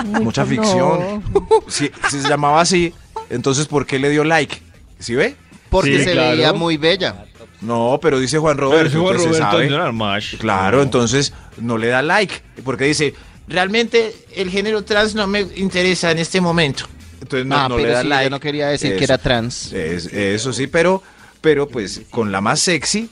Mucha 0.05 0.45
ficción. 0.45 1.23
Si, 1.67 1.91
si 2.09 2.21
se 2.21 2.27
llamaba 2.29 2.61
así, 2.61 2.93
entonces 3.29 3.67
¿por 3.67 3.85
qué 3.85 3.99
le 3.99 4.09
dio 4.09 4.23
like? 4.23 4.61
¿Sí 4.99 5.13
ve? 5.15 5.35
Porque 5.69 5.99
Sí, 5.99 6.03
se 6.05 6.11
claro. 6.13 6.31
veía 6.31 6.53
muy 6.53 6.77
bella. 6.77 7.25
No, 7.61 7.99
pero 8.01 8.19
dice 8.19 8.37
Juan 8.39 8.55
Pero 8.57 8.69
Roberto, 8.71 8.87
ese 8.89 8.97
Juan 8.97 9.15
Roberto 9.17 9.37
sabe. 9.37 9.69
no 9.69 9.75
era 9.75 9.85
Armash. 9.85 10.37
Claro, 10.37 10.81
entonces 10.81 11.31
no 11.57 11.77
le 11.77 11.87
da 11.87 12.01
like, 12.01 12.41
porque 12.63 12.85
dice, 12.85 13.13
Realmente 13.51 14.15
el 14.35 14.49
género 14.49 14.83
trans 14.83 15.13
no 15.15 15.27
me 15.27 15.41
interesa 15.55 16.11
en 16.11 16.19
este 16.19 16.39
momento. 16.41 16.85
entonces 17.21 17.45
no, 17.45 17.55
ah, 17.57 17.67
no 17.69 17.75
pero 17.75 17.87
le 17.87 17.93
da 17.93 18.01
sí, 18.01 18.07
like. 18.07 18.23
yo 18.25 18.29
no 18.29 18.39
quería 18.39 18.67
decir 18.69 18.91
que 18.91 19.03
Eso. 19.03 19.13
era 19.13 19.17
trans. 19.17 19.71
Es- 19.73 20.05
eso 20.13 20.53
sí, 20.53 20.67
pero, 20.67 21.03
pero 21.41 21.67
pues 21.67 22.01
con 22.09 22.31
la 22.31 22.39
más 22.41 22.59
sexy, 22.61 23.09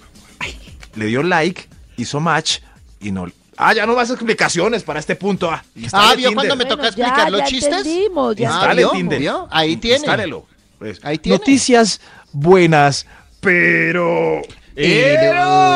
le 0.96 1.06
dio 1.08 1.22
like, 1.24 1.68
hizo 1.98 2.20
match 2.20 2.60
y 3.00 3.12
no. 3.12 3.28
Ah, 3.58 3.74
ya 3.74 3.86
no 3.86 3.94
más 3.94 4.10
explicaciones 4.10 4.84
para 4.84 5.00
este 5.02 5.16
punto. 5.18 5.52
Ah, 5.52 5.64
Ah, 5.92 6.14
¿vio 6.16 6.30
Tinder. 6.30 6.34
cuando 6.36 6.56
me 6.56 6.64
Bueno, 6.64 6.78
toca 6.78 6.84
ya, 6.84 6.88
explicar 7.08 7.30
los 7.32 7.42
ya 7.42 7.48
chistes? 7.48 7.84
ya. 7.86 8.50
Ah, 8.50 8.54
Instale 8.54 8.82
¿vio? 8.82 8.92
Tinder. 8.92 9.20
¿Vio? 9.20 9.48
Ahí 9.52 9.76
tiene. 9.78 9.98
Instálelo. 9.98 10.46
Pues, 10.80 11.00
Ahí 11.04 11.18
tiene. 11.18 11.38
Noticias 11.38 12.00
buenas, 12.32 13.06
pero. 13.42 14.42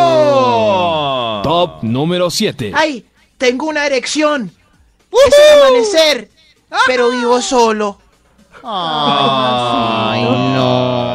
¡Ero! 0.03 1.41
Top 1.43 1.83
número 1.83 2.29
7. 2.29 2.71
¡Ay! 2.73 3.05
Tengo 3.43 3.67
una 3.67 3.85
erección. 3.85 4.49
Es 5.11 5.35
el 5.37 5.61
amanecer. 5.61 6.29
Pero 6.87 7.09
vivo 7.09 7.41
solo. 7.41 7.99
Ay, 8.63 10.23
no. 10.23 11.13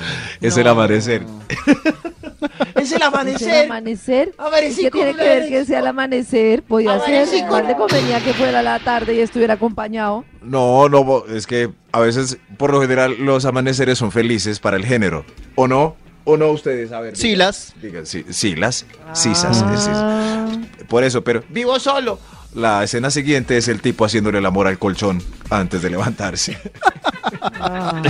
Es 0.40 0.56
el 0.56 0.68
amanecer. 0.68 1.26
Es 1.48 1.66
el 1.66 2.82
¿Es 2.84 2.92
el 2.92 3.02
amanecer. 3.02 3.64
amanecer? 3.66 4.34
Amanecí 4.38 4.80
¿Y 4.80 4.84
¿Qué 4.84 4.90
tiene 4.92 5.14
que 5.16 5.22
ver 5.22 5.48
que 5.48 5.64
sea 5.66 5.80
el 5.80 5.86
amanecer? 5.88 6.62
Podía 6.62 6.94
Amanecí 6.94 7.30
ser. 7.30 7.40
con- 7.40 7.46
Igual 7.48 7.66
de 7.66 7.74
convenía 7.76 8.20
que 8.24 8.32
fuera 8.32 8.62
la 8.62 8.78
tarde 8.78 9.14
y 9.16 9.20
estuviera 9.20 9.54
acompañado. 9.54 10.24
No, 10.40 10.88
no, 10.88 11.24
es 11.26 11.46
que 11.48 11.70
a 11.92 11.98
veces, 12.00 12.38
por 12.56 12.72
lo 12.72 12.80
general, 12.80 13.16
los 13.18 13.44
amaneceres 13.46 13.98
son 13.98 14.12
felices 14.12 14.60
para 14.60 14.76
el 14.78 14.86
género. 14.86 15.24
¿O 15.56 15.66
no? 15.68 15.96
¿O 16.24 16.36
no 16.36 16.50
ustedes? 16.50 16.92
A 16.92 17.00
ver. 17.00 17.16
Silas. 17.16 17.72
Digan, 17.80 18.06
sí, 18.06 18.24
silas, 18.30 18.84
sisas, 19.14 19.56
es- 19.72 19.80
es- 19.82 19.88
Ah, 19.92 20.46
Por 20.88 21.02
eso, 21.04 21.22
pero 21.24 21.42
Vivo 21.48 21.78
solo. 21.80 22.18
la 22.54 22.84
escena 22.84 23.10
siguiente 23.10 23.56
es 23.56 23.68
el 23.68 23.80
tipo 23.80 24.04
haciéndole 24.04 24.38
el 24.38 24.46
amor 24.46 24.66
al 24.66 24.78
colchón 24.78 25.22
antes 25.48 25.82
de 25.82 25.90
levantarse. 25.90 26.58
ah. 27.60 28.02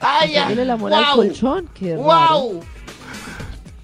¡Ay, 0.00 0.34
el 0.36 0.70
amor 0.70 0.92
al 0.94 1.02
¡Guau! 1.04 1.16
colchón. 1.16 1.68
Qué 1.74 1.96
raro. 1.96 2.02
¡Wow! 2.02 2.64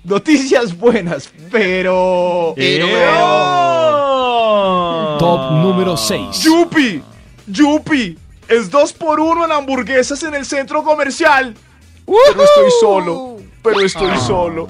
Noticias 0.04 0.76
buenas, 0.78 1.30
pero... 1.50 2.54
Top 5.18 5.50
número 5.52 5.96
6. 5.96 6.42
¡Yupi! 6.42 7.02
¡Yupi! 7.48 8.18
Es 8.48 8.70
dos 8.70 8.92
por 8.92 9.18
uno 9.18 9.44
en 9.44 9.52
hamburguesas 9.52 10.22
en 10.22 10.34
el 10.34 10.44
centro 10.46 10.84
comercial. 10.84 11.54
Pero 12.06 12.42
estoy 12.44 12.70
solo. 12.80 13.36
Pero 13.62 13.80
estoy 13.80 14.10
Ah. 14.12 14.20
solo. 14.20 14.68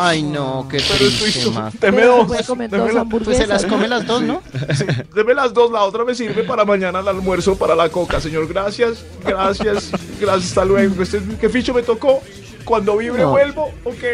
Ay, 0.00 0.22
no, 0.22 0.68
qué 0.70 0.76
Pero 0.76 1.08
estoy 1.10 1.22
triste, 1.22 1.40
solo. 1.40 1.60
Max. 1.60 1.80
Deme 1.80 2.02
dos. 2.04 2.28
deme 2.46 2.92
la-. 2.92 3.04
Pues 3.04 3.36
se 3.36 3.46
las 3.48 3.66
come 3.66 3.88
las 3.88 4.06
dos, 4.06 4.22
¿no? 4.22 4.42
Sí, 4.74 4.84
deme 5.14 5.34
las 5.34 5.52
dos, 5.52 5.72
la 5.72 5.82
otra 5.82 6.04
me 6.04 6.14
sirve 6.14 6.44
para 6.44 6.64
mañana 6.64 7.00
al 7.00 7.08
almuerzo, 7.08 7.56
para 7.56 7.74
la 7.74 7.88
coca, 7.88 8.20
señor. 8.20 8.46
Gracias, 8.46 9.04
gracias, 9.24 9.90
gracias, 10.20 10.48
hasta 10.50 10.64
luego. 10.64 11.02
Este, 11.02 11.20
¿Qué 11.40 11.48
ficho 11.48 11.74
me 11.74 11.82
tocó? 11.82 12.20
Cuando 12.64 12.96
vibre 12.96 13.22
No. 13.22 13.30
vuelvo, 13.30 13.72
ok. 13.84 14.04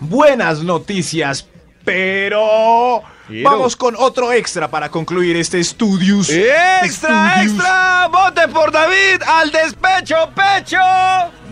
Buenas 0.00 0.62
noticias, 0.62 1.46
pero... 1.84 3.02
Vamos 3.42 3.74
con 3.76 3.94
otro 3.98 4.32
extra 4.32 4.68
para 4.68 4.90
concluir 4.90 5.36
este 5.36 5.62
Studios. 5.64 6.28
¡Extra, 6.30 7.36
Studios. 7.36 7.52
extra! 7.54 8.08
¡Vote 8.08 8.48
por 8.48 8.70
David 8.70 9.22
al 9.26 9.50
despecho, 9.50 10.16
pecho! 10.34 10.78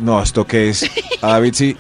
No, 0.01 0.23
¿esto 0.23 0.47
qué 0.47 0.69
es? 0.71 0.85
A 1.23 1.29
David 1.33 1.55
sí. 1.55 1.77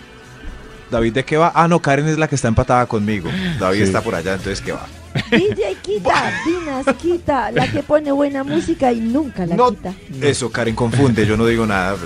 ¿David 0.91 1.13
de 1.15 1.25
qué 1.25 1.37
va? 1.37 1.53
Ah, 1.55 1.69
no, 1.69 1.81
Karen 1.81 2.07
es 2.09 2.19
la 2.19 2.29
que 2.29 2.35
está 2.35 2.49
empatada 2.49 2.87
conmigo. 2.87 3.31
David 3.59 3.83
está 3.83 4.01
por 4.03 4.15
allá, 4.15 4.33
entonces 4.35 4.61
¿qué 4.61 4.73
va? 4.73 4.87
DJ 5.31 5.77
quita, 5.83 6.33
Dinas 6.47 6.87
quita, 7.01 7.51
la 7.51 7.71
que 7.71 7.83
pone 7.83 8.13
buena 8.13 8.45
música 8.45 8.93
y 8.93 9.01
nunca 9.01 9.45
la 9.45 9.57
No, 9.57 9.71
quita. 9.71 9.93
Eso, 10.23 10.51
Karen 10.51 10.75
confunde, 10.75 11.27
yo 11.27 11.37
no 11.37 11.45
digo 11.47 11.67
nada. 11.67 11.97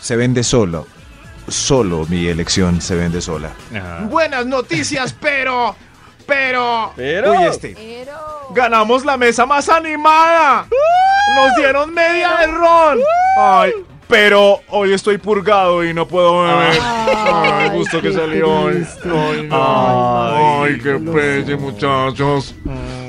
Se 0.00 0.16
vende 0.16 0.42
solo. 0.42 0.86
Solo 1.46 2.04
mi 2.08 2.26
elección 2.26 2.80
se 2.80 2.94
vende 2.96 3.20
sola. 3.20 3.50
Buenas 4.10 4.44
noticias, 4.46 5.14
pero. 5.18 5.74
Pero. 6.28 6.92
Pero... 6.94 7.32
Uy, 7.32 7.44
este. 7.44 7.74
Pero... 7.74 8.12
Ganamos 8.50 9.04
la 9.04 9.16
mesa 9.16 9.46
más 9.46 9.68
animada. 9.68 10.66
Nos 11.34 11.56
dieron 11.56 11.92
media 11.92 12.36
de 12.36 12.46
ron. 12.48 12.98
Ay, 13.38 13.72
pero 14.06 14.60
hoy 14.68 14.92
estoy 14.92 15.16
purgado 15.18 15.82
y 15.84 15.92
no 15.94 16.06
puedo 16.06 16.42
beber. 16.42 16.78
Ay, 16.82 17.70
gusto 17.70 18.00
que 18.02 18.08
qué 18.08 18.14
salió 18.14 18.50
hoy. 18.50 18.86
Ay, 19.04 19.46
no. 19.48 19.56
Ay, 19.56 20.72
Ay, 20.74 20.80
qué 20.80 20.98
lo 20.98 21.12
pelle, 21.12 21.46
sé. 21.46 21.56
muchachos. 21.56 22.54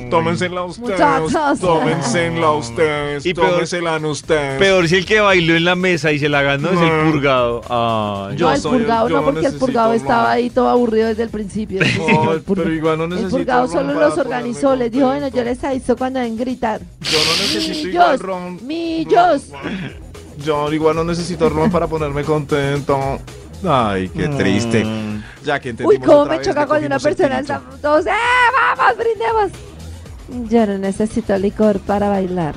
Tómensela 0.09 0.63
ustedes. 0.63 0.99
Muchachos. 0.99 1.59
Tómensela 1.59 2.51
ustedes. 2.51 3.25
Y 3.25 3.33
peor- 3.33 3.49
Tómensela 3.51 3.97
ustedes. 3.97 4.59
Peor 4.59 4.87
si 4.87 4.95
el 4.97 5.05
que 5.05 5.19
bailó 5.19 5.55
en 5.55 5.65
la 5.65 5.75
mesa 5.75 6.11
y 6.11 6.19
se 6.19 6.29
la 6.29 6.41
ganó 6.41 6.69
es 6.69 6.79
el 6.79 7.05
No. 7.05 7.11
purgado. 7.11 7.61
Ay. 7.69 8.37
Yo 8.37 8.47
no, 8.47 8.53
el 8.55 8.61
soy 8.61 8.71
el- 8.75 8.77
purgado 8.83 9.09
yo 9.09 9.15
no, 9.15 9.19
no 9.21 9.25
porque 9.25 9.39
el 9.39 9.43
necesito 9.45 9.65
purgado 9.65 9.93
estaba 9.93 10.31
ahí 10.31 10.49
todo 10.49 10.69
aburrido 10.69 11.07
desde 11.07 11.23
el 11.23 11.29
principio. 11.29 11.79
Ay, 11.83 11.87
El 12.33 12.43
purga- 12.43 12.63
pero 12.63 12.73
igual 12.73 12.97
no 12.97 13.03
el 13.05 13.09
necesito 13.11 13.37
purgado 13.37 13.61
ron 13.61 13.71
solo 13.71 13.93
para 13.93 14.07
los 14.09 14.17
organizó, 14.17 14.75
les 14.75 14.91
dijo, 14.91 15.05
bueno, 15.05 15.21
contento. 15.21 15.37
yo 15.37 15.43
les 15.49 15.63
aviso 15.63 15.95
cuando 15.97 16.19
deben 16.19 16.37
gritar. 16.37 16.81
Yo 17.01 17.17
no 17.17 17.31
necesito 17.41 17.87
igual 17.89 18.09
Millos, 18.09 18.21
ron. 18.21 18.59
millos. 18.67 19.41
Yo 20.45 20.71
igual 20.71 20.95
no 20.95 21.03
necesito 21.03 21.49
ron 21.49 21.69
para 21.69 21.87
ponerme 21.87 22.23
contento. 22.23 23.19
Ay, 23.67 24.07
qué 24.09 24.27
triste. 24.29 24.85
Ya 25.43 25.59
que 25.59 25.69
entendimos 25.71 25.99
Uy, 26.01 26.05
cómo 26.05 26.19
otra 26.21 26.31
me 26.33 26.37
vez 26.37 26.47
choca 26.47 26.61
que 26.61 26.67
cuando 26.67 26.87
una 26.87 26.95
cogimos 26.97 27.05
el 27.05 27.15
persona 27.27 27.35
tirito. 27.41 27.53
está 27.75 27.81
todos, 27.81 28.05
¡eh, 28.05 28.09
vamos, 28.77 28.97
brindemos! 28.97 29.68
Yo 30.49 30.65
no 30.65 30.77
necesito 30.77 31.37
licor 31.37 31.79
para 31.79 32.09
bailar. 32.09 32.55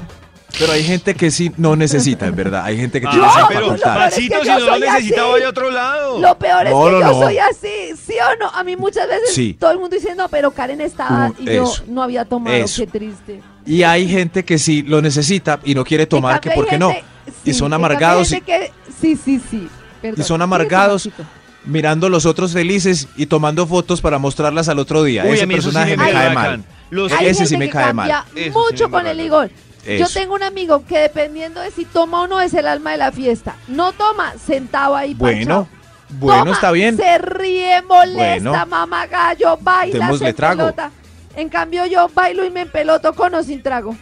Pero 0.59 0.73
hay 0.73 0.85
gente 0.85 1.15
que 1.15 1.31
sí 1.31 1.51
no 1.57 1.77
necesita, 1.77 2.27
en 2.27 2.37
verdad. 2.37 2.63
Hay 2.67 2.77
gente 2.77 3.01
que 3.01 3.07
Ah, 3.07 3.11
tiene 3.11 3.27
No, 3.27 3.33
esa 3.33 3.49
pero 3.49 3.61
lo 3.61 3.67
peor 3.69 3.79
facultad. 3.79 4.09
es 4.09 4.15
que 4.15 4.21
Maxito, 4.21 4.41
si 4.43 4.47
yo 4.47 4.53
no 4.53 4.61
lo 4.61 4.67
soy 4.73 4.81
necesita, 4.81 5.23
así. 5.23 5.31
vaya 5.33 5.47
a 5.47 5.49
otro 5.49 5.71
lado. 5.71 6.19
Lo 6.21 6.39
peor 6.39 6.67
es 6.67 6.73
No, 6.73 6.85
que 6.85 6.91
no, 6.91 7.01
yo 7.01 7.07
no. 7.07 7.13
soy 7.23 7.39
así, 7.39 7.69
¿sí 8.07 8.15
o 8.21 8.39
no? 8.39 8.49
A 8.51 8.63
mí 8.63 8.77
muchas 8.77 9.09
veces 9.09 9.35
Sí. 9.35 9.57
todo 9.59 9.71
el 9.71 9.79
mundo 9.79 9.97
dice, 9.97 10.15
no, 10.15 10.29
pero 10.29 10.51
Karen 10.51 10.83
estaba 10.83 11.29
Mm, 11.31 11.35
y 11.39 11.45
yo 11.55 11.73
no 11.89 12.03
había 12.03 12.27
tomado, 12.27 12.55
eso. 12.55 12.83
qué 12.83 12.87
triste. 12.87 13.41
Y 13.65 13.83
hay 13.83 14.07
gente 14.07 14.45
que 14.45 14.59
sí 14.59 14.83
lo 14.83 15.01
necesita 15.01 15.59
y 15.65 15.75
no 15.75 15.85
quiere 15.85 16.05
tomar, 16.07 16.35
En 16.35 16.41
que 16.41 16.49
cambio, 16.51 16.65
por 16.65 16.71
qué 16.71 16.79
no. 16.79 16.91
gente- 16.91 17.05
Y 17.47 17.53
sí, 17.53 17.59
son 17.59 17.67
en 17.67 17.71
cambio, 17.71 17.87
hay 17.87 17.93
amargados 17.95 18.29
gente 18.29 18.45
que- 18.45 18.73
Sí, 19.01 19.17
sí, 19.17 19.41
sí. 19.51 19.69
Perdón. 20.03 20.21
Y 20.21 20.23
son 20.23 20.37
Sigue, 20.37 20.45
amargados. 20.45 21.07
Maxito. 21.07 21.29
Mirando 21.65 22.09
a 22.09 22.11
los 22.11 22.27
otros 22.27 22.53
felices 22.53 23.09
y 23.17 23.27
tomando 23.27 23.67
fotos 23.67 24.01
para 24.03 24.19
mostrarlas 24.19 24.69
al 24.69 24.79
otro 24.81 25.03
día. 25.05 25.23
Uy, 25.25 25.31
Ese 25.35 25.45
a 25.45 25.47
mí 25.47 25.55
eso 25.55 25.63
sí 25.63 25.69
personaje 25.69 25.97
me 25.97 26.05
me 26.05 26.13
cae 26.13 26.27
cae 26.27 26.35
bacán. 26.35 26.61
mal. 26.61 26.65
Los- 26.93 27.11
Hay 27.13 27.27
Ese 27.29 27.35
gente 27.39 27.47
sí 27.49 27.57
me 27.57 27.67
que 27.67 27.73
cae 27.73 27.93
mal. 27.95 28.25
sí 28.35 28.51
mucho 28.51 28.89
me 28.89 28.91
con 28.93 29.07
el 29.07 29.17
licor. 29.17 29.49
Yo 29.87 30.05
Eso. 30.05 30.19
tengo 30.21 30.35
un 30.35 30.43
amigo 30.43 30.85
que 30.87 30.99
dependiendo 30.99 31.61
de 31.63 31.71
si 31.71 31.87
toma 31.87 32.21
o 32.21 32.27
no 32.29 32.39
es 32.41 32.53
el 32.53 32.67
alma 32.67 32.93
de 32.93 32.99
la 32.99 33.11
fiesta. 33.11 33.57
No 33.67 33.93
toma, 33.93 34.35
sentado 34.45 34.95
ahí 34.95 35.15
Bueno, 35.15 35.67
bueno, 36.11 36.43
Toma, 36.45 36.53
está 36.55 36.71
bien. 36.71 36.99
Se 36.99 37.17
ríe, 37.17 37.81
molesta, 37.83 38.51
Bueno. 38.51 38.67
mamá 38.67 39.07
gallo, 39.07 39.57
baila, 39.59 40.05
Démosle 40.05 40.27
se 40.27 40.33
trago. 40.35 40.53
empelota. 40.69 40.91
En 41.35 41.49
cambio 41.49 41.87
yo 41.87 42.11
bailo 42.15 42.45
y 42.45 42.51
me 42.51 42.61
empeloto 42.61 43.15
con 43.15 43.35
o 43.35 43.43
sin 43.43 43.63
trago. 43.63 43.97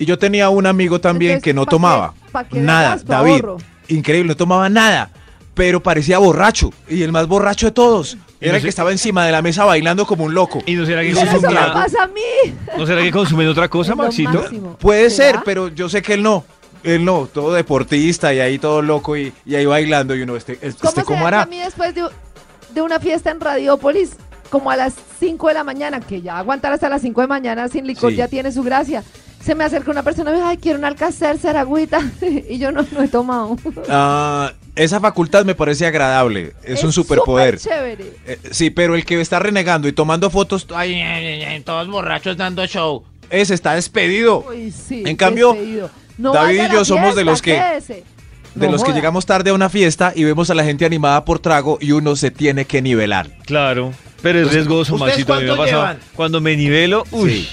Y 0.00 0.04
yo 0.04 0.18
tenía 0.18 0.48
un 0.48 0.66
amigo 0.66 1.00
también 1.00 1.34
Entonces, 1.34 1.44
que 1.44 1.54
no 1.54 1.62
¿pa' 1.62 1.66
qué- 1.66 1.70
tomaba 1.70 2.14
qué 2.50 2.58
nada, 2.60 2.98
David. 3.04 3.32
ahorro? 3.34 3.56
Increíble, 3.86 4.30
no 4.30 4.36
tomaba 4.36 4.68
nada, 4.68 5.10
pero 5.54 5.82
parecía 5.82 6.18
borracho 6.18 6.70
y 6.88 7.02
el 7.02 7.12
más 7.12 7.26
borracho 7.26 7.66
de 7.66 7.72
todos. 7.72 8.16
Era 8.40 8.52
no 8.52 8.56
el 8.56 8.62
que 8.62 8.68
estaba 8.68 8.90
encima 8.90 9.24
de 9.26 9.32
la 9.32 9.42
mesa 9.42 9.64
bailando 9.64 10.06
como 10.06 10.24
un 10.24 10.34
loco. 10.34 10.62
¿Y 10.66 10.74
no 10.74 10.84
será 10.86 11.02
que 11.02 11.08
Y 11.08 11.12
eso 11.12 11.20
consumía- 11.26 11.68
me 11.68 11.72
pasa 11.74 12.02
a 12.04 12.06
mí. 12.08 12.54
¿No 12.76 12.86
será 12.86 13.02
que 13.02 13.10
consumen 13.12 13.48
otra 13.48 13.68
cosa, 13.68 13.94
Maxito? 13.94 14.32
máximo. 14.32 14.76
Puede 14.78 15.10
¿Será? 15.10 15.32
ser, 15.38 15.40
pero 15.44 15.68
yo 15.68 15.88
sé 15.88 16.02
que 16.02 16.14
él 16.14 16.22
no. 16.22 16.44
Él 16.82 17.04
no, 17.04 17.28
todo 17.32 17.52
deportista 17.52 18.34
y 18.34 18.40
ahí 18.40 18.58
todo 18.58 18.82
loco 18.82 19.16
y, 19.16 19.32
y 19.46 19.54
ahí 19.54 19.64
bailando 19.66 20.16
y 20.16 20.22
uno, 20.22 20.34
este, 20.34 20.58
este 20.60 20.80
¿Cómo 20.80 20.92
¿cómo 21.04 21.06
será 21.06 21.18
que 21.20 21.24
hará? 21.28 21.42
a 21.42 21.46
mí 21.46 21.58
después 21.58 21.94
de, 21.94 22.02
de 22.74 22.82
una 22.82 22.98
fiesta 22.98 23.30
en 23.30 23.38
Radiópolis, 23.40 24.16
como 24.50 24.68
a 24.68 24.74
las 24.76 24.94
5 25.20 25.46
de 25.48 25.54
la 25.54 25.62
mañana, 25.62 26.00
que 26.00 26.22
ya 26.22 26.38
aguantar 26.38 26.72
hasta 26.72 26.88
las 26.88 27.02
5 27.02 27.20
de 27.20 27.26
mañana 27.28 27.68
sin 27.68 27.86
licor 27.86 28.10
Sí. 28.10 28.16
ya 28.16 28.26
tiene 28.26 28.50
su 28.50 28.64
gracia, 28.64 29.04
se 29.44 29.54
me 29.54 29.62
acerca 29.62 29.92
una 29.92 30.02
persona 30.02 30.30
y 30.30 30.32
me 30.32 30.38
dice, 30.40 30.48
ay, 30.50 30.56
quiero 30.56 30.78
un 30.80 30.84
alcacer, 30.84 31.38
agüita, 31.56 32.00
y 32.48 32.58
yo 32.58 32.72
no, 32.72 32.84
no 32.90 33.02
he 33.02 33.06
tomado. 33.08 33.56
Ah, 33.88 34.52
esa 34.76 35.00
facultad 35.00 35.44
me 35.44 35.54
parece 35.54 35.86
agradable, 35.86 36.52
es, 36.64 36.82
un 36.84 36.92
superpoder. 36.92 37.58
chévere. 37.58 38.12
Eh, 38.26 38.38
sí, 38.50 38.70
pero 38.70 38.94
el 38.94 39.04
que 39.04 39.20
está 39.20 39.38
renegando 39.38 39.88
y 39.88 39.92
tomando 39.92 40.30
fotos, 40.30 40.66
ay, 40.74 40.94
Ay, 40.94 41.26
ay, 41.26 41.42
ay, 41.44 41.60
todos 41.60 41.88
borrachos 41.88 42.36
dando 42.36 42.64
show. 42.66 43.04
ese 43.30 43.54
está 43.54 43.74
despedido. 43.74 44.44
Uy, 44.48 44.70
sí, 44.72 45.02
En 45.06 45.16
cambio, 45.16 45.52
despedido. 45.52 45.90
No 46.18 46.32
David 46.32 46.62
y 46.70 46.72
yo 46.72 46.84
somos 46.84 47.14
de 47.16 47.24
los 47.24 47.40
que- 47.42 47.54
quédese. 47.56 48.04
De 48.54 48.66
No 48.66 48.72
los 48.72 48.84
que 48.84 48.92
llegamos 48.92 49.24
tarde 49.24 49.48
a 49.48 49.54
una 49.54 49.70
fiesta 49.70 50.12
y 50.14 50.24
vemos 50.24 50.50
a 50.50 50.54
la 50.54 50.62
gente 50.62 50.84
animada 50.84 51.24
por 51.24 51.38
trago 51.38 51.78
y 51.80 51.92
uno 51.92 52.16
se 52.16 52.30
tiene 52.30 52.66
que 52.66 52.82
nivelar. 52.82 53.30
Claro. 53.46 53.94
Pero 54.20 54.40
es 54.42 54.52
riesgoso, 54.52 54.94
¿Ustedes 54.94 55.12
Maxito. 55.12 55.32
A 55.34 55.38
mí 55.40 55.44
me 55.46 55.50
ha 55.52 55.56
cuánto 55.56 55.64
pasado. 55.72 55.82
llevan? 55.94 55.98
Cuando 56.14 56.40
me 56.42 56.54
nivelo, 56.56 57.04
uy. 57.12 57.30
Sí. 57.30 57.48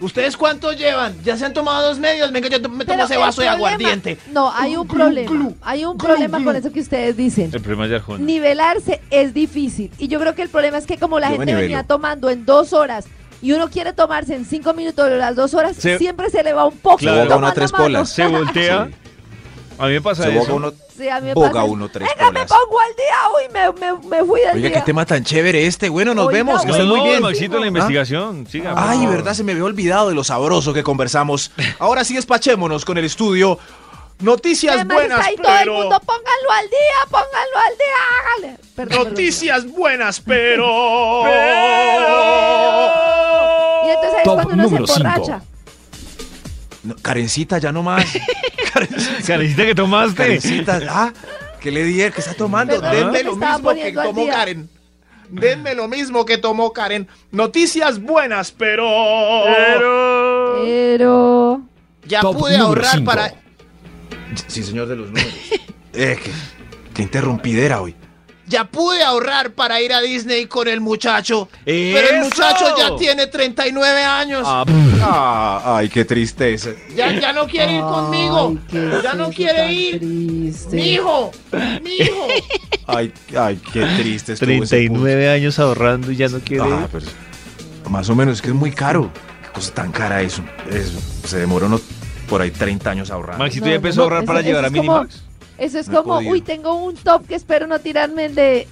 ¿Ustedes 0.00 0.36
cuántos 0.36 0.76
llevan? 0.76 1.14
¿Ya 1.24 1.36
se 1.36 1.44
han 1.46 1.54
tomado 1.54 1.88
dos 1.88 1.98
medios? 1.98 2.30
Venga, 2.32 2.48
yo 2.48 2.58
me 2.58 2.84
tomo 2.84 2.84
Pero 2.84 3.04
ese 3.04 3.16
vaso 3.16 3.40
de 3.42 3.48
problema- 3.48 3.54
aguardiente. 3.68 4.18
No, 4.32 4.52
hay 4.52 4.76
un 4.76 4.86
problema. 4.88 5.50
Hay 5.62 5.84
un 5.84 5.96
problema 5.96 6.42
con 6.42 6.56
eso 6.56 6.72
que 6.72 6.80
ustedes 6.80 7.16
dicen. 7.16 7.50
El 7.52 7.60
problema 7.60 7.84
es 7.84 7.90
de 7.90 7.96
Arjona. 7.96 8.24
Nivelarse 8.24 9.00
es 9.10 9.32
difícil. 9.32 9.90
Y 9.98 10.08
yo 10.08 10.18
creo 10.20 10.34
que 10.34 10.42
el 10.42 10.48
problema 10.48 10.78
es 10.78 10.86
que 10.86 10.98
como 10.98 11.18
la 11.20 11.26
Yo 11.28 11.32
me 11.32 11.36
gente 11.38 11.52
nivelo. 11.52 11.62
venía 11.62 11.82
tomando 11.84 12.28
en 12.28 12.44
dos 12.44 12.72
horas 12.72 13.06
y 13.40 13.52
uno 13.52 13.68
quiere 13.70 13.92
tomarse 13.92 14.34
en 14.34 14.44
cinco 14.44 14.74
minutos 14.74 15.08
de 15.08 15.16
las 15.16 15.36
dos 15.36 15.54
horas, 15.54 15.76
Se- 15.76 15.98
siempre 15.98 16.28
se 16.30 16.42
le 16.42 16.52
va 16.52 16.66
un 16.66 16.76
poco. 16.76 16.96
Claro. 16.98 17.22
Boga 17.24 17.36
uno 17.36 17.46
a 17.46 17.52
tres 17.52 17.70
polas. 17.72 18.08
Se 18.10 18.26
voltea. 18.26 18.88
A 19.78 19.86
mí 19.86 19.92
me 19.94 20.00
pasa 20.00 20.22
Se 20.24 20.30
eso. 20.30 20.38
boga 20.40 20.54
uno. 20.54 20.72
Sí, 20.96 21.08
a 21.08 21.18
mí 21.20 21.26
me 21.26 21.34
Boga 21.34 21.50
pasa 21.50 21.64
uno, 21.64 21.88
tres 21.88 22.08
Venga, 22.16 22.30
me 22.30 22.46
pongo 22.46 22.78
al 22.80 22.94
día. 22.94 23.16
Uy, 23.36 23.52
me, 23.52 23.72
me, 23.80 24.08
me 24.08 24.24
fui 24.24 24.40
del 24.40 24.54
Oiga, 24.54 24.68
día. 24.68 24.72
qué 24.78 24.80
tema 24.82 25.04
tan 25.04 25.24
chévere 25.24 25.66
este. 25.66 25.88
Bueno, 25.88 26.14
nos 26.14 26.26
Oiga, 26.28 26.38
vemos. 26.38 26.60
Que 26.62 26.68
No, 26.68 26.72
estén 26.74 26.88
no, 26.88 26.96
muy 26.96 27.08
bien. 27.08 27.22
Maxito, 27.22 27.58
la 27.58 27.64
¿Ah? 27.64 27.68
investigación. 27.68 28.46
Siga. 28.48 28.74
por 28.74 28.82
Ay, 28.84 28.98
favor. 28.98 29.14
verdad, 29.16 29.34
se 29.34 29.42
me 29.42 29.52
había 29.52 29.64
olvidado 29.64 30.08
de 30.10 30.14
lo 30.14 30.22
sabroso 30.22 30.72
que 30.72 30.84
conversamos. 30.84 31.50
Ahora 31.80 32.04
sí 32.04 32.14
despachémonos 32.14 32.84
con 32.84 32.98
el 32.98 33.04
estudio. 33.04 33.58
Noticias 34.20 34.76
Además 34.76 34.96
buenas, 34.98 35.18
está 35.18 35.28
ahí 35.30 35.36
todo 35.36 35.52
el 35.52 35.58
pero... 35.58 35.72
mundo, 35.74 36.00
pónganlo 36.06 36.50
al 36.56 36.70
día, 36.70 36.98
pónganlo 37.10 37.58
al 37.66 37.76
día, 37.76 37.96
hágale. 38.20 38.58
Perdón, 38.76 38.88
perdón. 38.96 39.08
Noticias 39.08 39.66
buenas, 39.72 40.20
pero... 40.24 41.22
Y 43.84 43.88
entonces 43.90 44.14
ahí 44.18 44.24
Top 44.24 44.38
es 44.38 44.44
cuando 44.46 44.54
uno 44.54 44.62
se 44.68 44.70
número 44.70 44.86
cinco. 44.86 45.40
No, 46.84 46.94
Karencita, 46.96 47.58
ya 47.58 47.72
no 47.72 47.82
más. 47.82 48.04
Karencita, 48.72 49.26
Carecita 49.26 49.66
que 49.66 49.74
tomaste. 49.74 50.16
Karencita, 50.16 50.80
ah, 50.88 51.12
¿qué 51.60 51.70
le 51.70 51.84
di? 51.84 51.94
¿Qué 51.94 52.20
está 52.20 52.34
tomando? 52.34 52.80
Perdón, 52.80 52.92
Denme 52.92 53.12
me 53.12 53.22
lo 53.24 53.36
mismo 53.36 53.74
que 53.74 53.92
tomó. 53.92 54.26
Karen. 54.26 54.68
Denme 55.30 55.74
lo 55.74 55.88
mismo 55.88 56.24
que 56.24 56.38
tomó 56.38 56.72
Karen. 56.72 57.08
Noticias 57.32 58.00
buenas, 58.00 58.52
pero... 58.52 58.86
Pero... 60.66 61.62
Ya 62.06 62.20
Top 62.20 62.38
pude 62.38 62.56
ahorrar 62.56 62.92
cinco. 62.92 63.06
para... 63.06 63.34
Sí, 64.46 64.62
señor 64.62 64.86
de 64.86 64.96
los 64.96 65.06
números. 65.08 65.32
eh, 65.94 66.18
qué, 66.22 66.30
qué 66.92 67.02
interrumpidera 67.02 67.80
hoy. 67.80 67.96
Ya 68.54 68.62
pude 68.66 69.02
ahorrar 69.02 69.50
para 69.50 69.80
ir 69.80 69.92
a 69.92 70.00
Disney 70.00 70.46
con 70.46 70.68
el 70.68 70.80
muchacho. 70.80 71.48
Pero 71.64 72.08
el 72.08 72.20
muchacho 72.20 72.66
ya 72.78 72.94
tiene 72.94 73.26
39 73.26 74.04
años. 74.04 74.44
Ah, 74.46 74.64
Ah, 75.02 75.76
ay, 75.78 75.88
qué 75.88 76.04
tristeza. 76.04 76.70
Ya, 76.94 77.10
ya 77.18 77.32
no 77.32 77.48
quiere 77.48 77.72
ir 77.74 77.80
conmigo. 77.80 78.56
Ay, 78.72 79.00
Ya 79.02 79.14
no 79.14 79.30
quiere 79.30 79.72
ir. 79.72 79.98
triste. 79.98 80.76
Mi 80.76 80.82
hijo. 80.92 81.32
Mi 81.82 81.94
hijo. 81.96 82.28
Ay, 82.86 83.12
ay, 83.36 83.58
qué 83.72 83.80
triste 83.98 84.34
estuvo 84.34 84.50
ese 84.50 84.86
punto. 84.86 85.02
39 85.02 85.30
años 85.30 85.58
ahorrando 85.58 86.12
y 86.12 86.16
ya 86.16 86.28
no 86.28 86.38
quiere. 86.38 86.62
Ah, 86.64 86.86
pero 86.92 87.06
más 87.90 88.08
o 88.08 88.14
menos, 88.14 88.36
es 88.36 88.42
que 88.42 88.48
es 88.50 88.54
muy 88.54 88.70
caro. 88.70 89.10
Qué 89.42 89.48
cosa 89.52 89.74
tan 89.74 89.90
cara 89.90 90.22
eso. 90.22 90.42
Eso, 90.70 91.00
se 91.26 91.38
demoró 91.38 91.66
uno 91.66 91.80
por 92.28 92.40
ahí 92.40 92.52
30 92.52 92.88
años 92.90 93.10
ahorrando. 93.10 93.42
Maxito 93.42 93.64
No, 93.66 93.70
ya 93.72 93.76
empezó 93.76 93.96
no, 93.96 94.02
a 94.02 94.04
ahorrar 94.04 94.24
para 94.26 94.40
eso 94.40 94.48
llevar 94.48 94.64
a 94.64 94.66
es 94.68 94.72
como- 94.74 94.92
Minimax. 94.92 95.22
Eso 95.58 95.78
es 95.78 95.88
No 95.88 96.02
como, 96.02 96.18
uy, 96.28 96.40
tengo 96.40 96.74
un 96.74 96.94
top 96.96 97.26
que 97.26 97.34
espero 97.36 97.66
no 97.66 97.78
tirarme 97.78 98.26
el 98.26 98.34
de... 98.34 98.66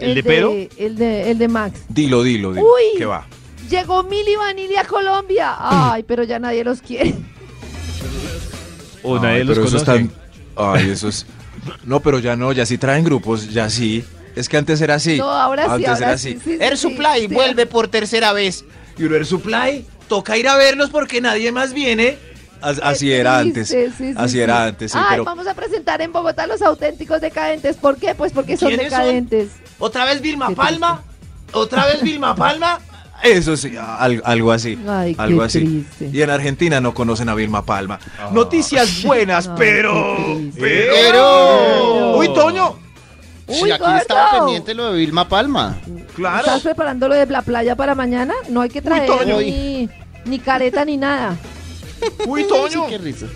¿El 0.00 0.14
de 0.16 0.22
pero? 0.22 0.52
El 0.76 0.96
de, 0.96 1.30
el 1.30 1.38
de 1.38 1.48
Max. 1.48 1.80
Dilo, 1.88 2.22
dilo, 2.22 2.52
dilo. 2.52 2.64
Uy. 2.66 2.98
¿Qué 2.98 3.04
va? 3.04 3.26
Llegó 3.70 4.02
Mili 4.02 4.36
Vanilli 4.36 4.76
a 4.76 4.84
Colombia. 4.84 5.54
Ay, 5.58 6.02
pero 6.02 6.22
ya 6.24 6.38
nadie 6.38 6.64
los 6.64 6.80
quiere. 6.82 7.14
O 9.02 9.16
nadie 9.18 9.38
Ay, 9.40 9.44
los 9.44 9.56
pero 9.58 9.68
eso 9.68 9.76
conoce. 9.84 10.02
es 10.02 10.08
tan- 10.08 10.12
Ay, 10.56 10.90
eso 10.90 11.08
es... 11.08 11.26
No, 11.84 12.00
pero 12.00 12.18
ya 12.18 12.36
no, 12.36 12.52
ya 12.52 12.66
sí 12.66 12.78
traen 12.78 13.04
grupos, 13.04 13.50
ya 13.52 13.70
sí. 13.70 14.04
Es 14.36 14.48
que 14.48 14.56
antes 14.56 14.80
era 14.80 14.94
así. 14.96 15.16
No, 15.18 15.30
ahora 15.30 15.64
sí, 15.64 15.70
Antes 15.70 15.88
ahora 15.88 16.06
era 16.08 16.18
sí. 16.18 16.28
así. 16.30 16.38
sí, 16.44 16.56
sí, 16.56 16.62
Air 16.62 16.76
sí, 16.76 16.88
Supply 16.88 17.20
sí. 17.20 17.26
vuelve 17.28 17.66
por 17.66 17.88
tercera 17.88 18.32
vez. 18.32 18.64
Y 18.98 19.04
Air 19.04 19.24
Supply, 19.24 19.84
toca 20.08 20.36
ir 20.36 20.48
a 20.48 20.56
verlos 20.56 20.90
porque 20.90 21.20
nadie 21.20 21.52
más 21.52 21.72
viene. 21.72 22.18
As- 22.64 22.80
Así 22.82 23.12
era 23.12 23.38
antes. 23.38 23.68
sí, 23.68 23.86
sí, 23.96 24.12
así 24.16 24.32
sí. 24.34 24.40
era 24.40 24.64
antes, 24.64 24.92
sí, 24.92 24.98
Ay, 24.98 25.06
pero... 25.10 25.24
vamos 25.24 25.46
a 25.46 25.54
presentar 25.54 26.00
en 26.02 26.12
Bogotá 26.12 26.46
los 26.46 26.62
auténticos 26.62 27.20
decadentes. 27.20 27.76
¿Por 27.76 27.96
qué? 27.96 28.14
Pues 28.14 28.32
porque 28.32 28.56
son 28.56 28.76
decadentes. 28.76 29.50
¿Otra 29.78 30.04
vez 30.04 30.20
Vilma 30.20 30.50
Palma? 30.50 31.02
¿Otra 31.52 31.86
vez 31.86 32.02
Vilma 32.02 32.34
Palma? 32.34 32.80
Eso 33.22 33.56
sí, 33.56 33.74
al- 33.78 34.20
algo 34.24 34.52
así. 34.52 34.78
Ay, 34.88 35.14
qué 35.14 35.22
algo 35.22 35.42
así. 35.42 35.60
triste. 35.60 36.10
Y 36.12 36.20
en 36.22 36.30
Argentina 36.30 36.80
no 36.80 36.92
conocen 36.94 37.28
a 37.28 37.34
Vilma 37.34 37.64
Palma. 37.64 37.98
Noticias 38.32 39.02
buenas, 39.02 39.46
Ay, 39.48 39.54
pero... 39.56 40.40
Pero... 40.58 42.16
Uy, 42.18 42.28
Toño. 42.34 42.76
Sí, 43.48 43.64
Uy, 43.64 43.70
aquí 43.72 43.84
estaba 44.00 44.30
gordo. 44.30 44.44
pendiente 44.46 44.74
lo 44.74 44.92
de 44.92 44.98
Vilma 44.98 45.28
Palma. 45.28 45.76
Claro. 46.16 46.38
¿Estás 46.46 46.62
preparando 46.62 47.08
lo 47.08 47.14
de 47.14 47.26
la 47.26 47.42
playa 47.42 47.76
para 47.76 47.94
mañana? 47.94 48.34
No 48.48 48.62
hay 48.62 48.70
que 48.70 48.80
traer 48.82 49.10
ni, 49.26 49.88
ni 50.24 50.38
careta 50.38 50.84
ni 50.84 50.96
nada. 50.96 51.36
Uy, 52.26 52.42
Sí, 52.42 52.48
Toño. 52.48 52.86
qué 52.88 52.98
risa. 52.98 53.26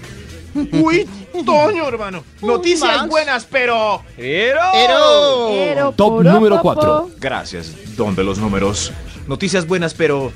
Uy, 0.73 1.07
Toño, 1.45 1.87
hermano. 1.87 2.25
Noticias 2.43 2.97
Max. 2.99 3.09
buenas, 3.11 3.45
pero... 3.45 4.03
Pero. 4.17 4.61
Pero... 4.73 5.49
Pero 5.51 5.93
Top 5.93 6.23
número 6.25 6.57
popo. 6.57 6.63
cuatro. 6.63 7.11
Gracias, 7.19 7.73
don 7.97 8.15
de 8.17 8.25
los 8.25 8.39
números. 8.39 8.93
Noticias 9.27 9.67
buenas, 9.67 9.95
pero... 9.95 10.33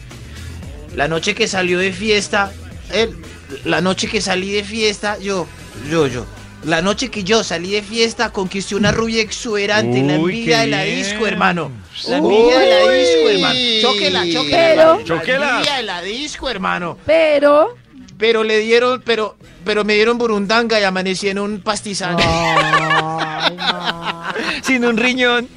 La 0.95 1.09
noche 1.09 1.35
que 1.35 1.49
salió 1.49 1.79
de 1.79 1.90
fiesta, 1.92 2.53
él, 2.92 3.16
la 3.64 3.81
noche 3.81 4.07
que 4.09 4.21
salí 4.21 4.53
de 4.53 4.62
fiesta, 4.62 5.18
yo, 5.18 5.47
yo, 5.90 6.07
yo. 6.07 6.27
La 6.64 6.83
noche 6.83 7.11
que 7.11 7.25
yo 7.25 7.42
salí 7.42 7.71
de 7.73 7.81
fiesta, 7.83 8.31
conquisté 8.31 8.75
una 8.77 8.92
rubia 8.92 9.23
exuberante, 9.23 10.03
la 10.03 10.18
Uy, 10.18 10.33
envidia 10.35 10.57
qué 10.59 10.62
de 10.64 10.66
la 10.68 10.85
bien. 10.85 10.97
disco, 10.99 11.27
hermano. 11.27 11.73
La 12.09 12.18
envidia 12.18 12.59
de 12.59 12.68
la 12.68 12.92
disco, 12.92 13.29
hermano. 13.31 13.59
Chóquela, 13.81 14.21
chóquela. 14.31 14.57
Pero-. 14.59 14.99
La 14.99 15.05
Chóquela. 15.05 15.51
envidia 15.57 15.77
de 15.77 15.83
la 15.83 16.03
disco, 16.03 16.49
hermano. 16.51 16.99
Pero. 17.07 17.75
Pero 18.18 18.44
le 18.44 18.59
dieron, 18.59 19.03
pero, 19.05 19.37
pero 19.64 19.85
me 19.85 19.94
dieron 19.94 20.18
burundanga 20.18 20.81
y 20.81 20.85
amanecí 20.85 21.29
en 21.29 21.38
un 21.38 21.61
pastizal. 21.61 22.16
Ay, 22.18 23.57
no. 23.57 24.22
Sin 24.62 24.85
un 24.85 24.96
riñón. 24.96 25.48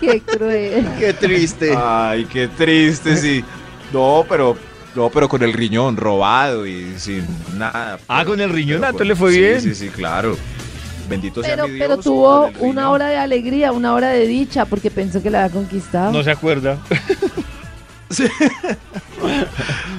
Qué 0.00 0.20
cruel. 0.20 0.86
Qué 0.98 1.12
triste. 1.12 1.74
Ay, 1.76 2.24
qué 2.26 2.48
triste, 2.48 3.16
sí. 3.16 3.44
No, 3.92 4.24
pero... 4.28 4.56
No, 4.94 5.10
pero 5.10 5.28
con 5.28 5.42
el 5.42 5.52
riñón 5.52 5.98
robado 5.98 6.66
y 6.66 6.94
sin 6.98 7.26
nada. 7.58 7.98
Ah, 8.08 8.24
con 8.24 8.40
el 8.40 8.48
riñón, 8.48 8.80
Pero, 8.80 8.92
entonces 8.92 9.08
le 9.08 9.14
fue 9.14 9.30
sí, 9.32 9.38
bien. 9.40 9.60
Sí, 9.60 9.74
sí, 9.74 9.88
claro. 9.88 10.38
Bendito 11.06 11.42
sea 11.42 11.50
Pero, 11.54 11.68
mi 11.68 11.74
Dios. 11.74 11.86
pero 11.86 12.00
tuvo 12.00 12.50
una 12.60 12.88
hora 12.88 13.08
de 13.08 13.18
alegría, 13.18 13.72
una 13.72 13.92
hora 13.92 14.08
de 14.08 14.26
dicha, 14.26 14.64
porque 14.64 14.90
pensó 14.90 15.22
que 15.22 15.28
la 15.28 15.44
había 15.44 15.52
conquistado. 15.52 16.12
No 16.12 16.22
se 16.22 16.30
acuerda. 16.30 16.78